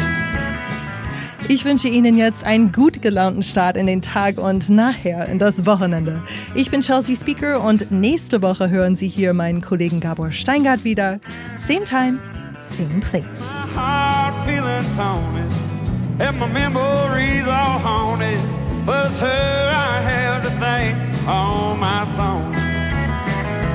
Ich 1.54 1.66
wünsche 1.66 1.88
Ihnen 1.88 2.16
jetzt 2.16 2.44
einen 2.44 2.72
gut 2.72 3.02
gelaunten 3.02 3.42
Start 3.42 3.76
in 3.76 3.86
den 3.86 4.00
Tag 4.00 4.38
und 4.38 4.70
nachher 4.70 5.28
in 5.28 5.38
das 5.38 5.66
Wochenende. 5.66 6.22
Ich 6.54 6.70
bin 6.70 6.80
Chelsea 6.80 7.14
Speaker 7.14 7.62
und 7.62 7.90
nächste 7.90 8.40
Woche 8.40 8.70
hören 8.70 8.96
Sie 8.96 9.06
hier 9.06 9.34
meinen 9.34 9.60
Kollegen 9.60 10.00
Gabor 10.00 10.32
Steingart 10.32 10.82
wieder. 10.84 11.20
Same 11.58 11.84
time, 11.84 12.18
same 12.62 13.00
place. 13.00 13.62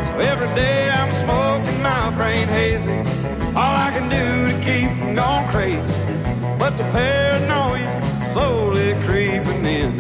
To 0.07 0.23
every 0.23 0.55
day 0.55 0.89
I'm 0.89 1.11
smoking 1.11 1.83
my 1.83 2.09
brain 2.15 2.47
hazy. 2.47 3.03
All 3.55 3.75
I 3.75 3.91
can 3.91 4.09
do 4.09 4.51
to 4.51 4.57
keep 4.65 4.89
from 4.97 5.13
going 5.13 5.47
crazy. 5.51 5.93
But 6.57 6.75
the 6.75 6.83
paranoia 6.85 7.26
slowly 8.37 8.93
creeping 9.05 9.65
in. 9.65 9.97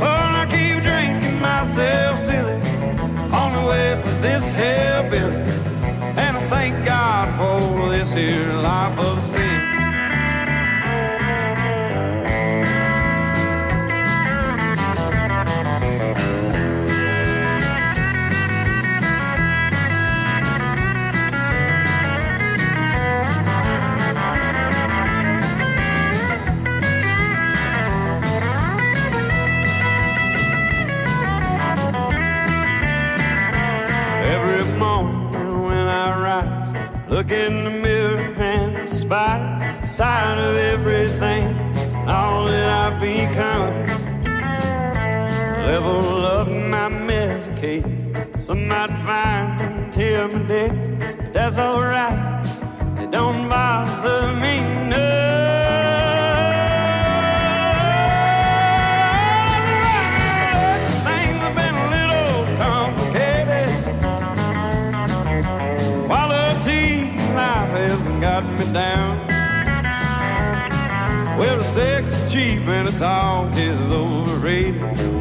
Well, 0.00 0.24
I 0.40 0.44
keep 0.54 0.76
drinking 0.82 1.40
myself 1.40 2.18
silly 2.18 2.60
on 3.40 3.48
the 3.56 3.64
way 3.70 3.88
for 4.02 4.14
this 4.26 4.52
hellbilly. 4.52 5.40
And 6.22 6.36
I 6.36 6.48
thank 6.48 6.84
God 6.84 7.26
for 7.38 7.88
this 7.88 8.12
here 8.12 8.52
life 8.70 8.98
of 8.98 9.22
look 37.20 37.32
in 37.32 37.64
the 37.64 37.70
mirror 37.70 38.18
and 38.38 38.74
the 38.74 39.86
sight 39.86 40.38
of 40.38 40.56
everything, 40.56 41.44
all 42.08 42.46
that 42.46 42.66
I've 42.66 42.98
become. 42.98 43.84
Level 45.66 46.24
up 46.24 46.48
my 46.48 46.88
medication, 46.88 48.38
some 48.38 48.66
might 48.68 48.88
find 49.04 49.60
until 49.60 50.28
my 50.28 50.42
day, 50.46 50.70
that's 51.30 51.58
alright. 51.58 52.46
It 52.98 53.10
don't 53.10 53.50
bother 53.50 54.32
me 54.40 54.60
none. 54.88 55.09
Down. 68.72 69.26
Well, 71.38 71.58
the 71.58 71.64
sex 71.64 72.12
is 72.12 72.32
cheap 72.32 72.66
and 72.68 72.88
the 72.88 72.98
talk 72.98 73.56
is 73.56 73.76
overrated. 73.92 75.19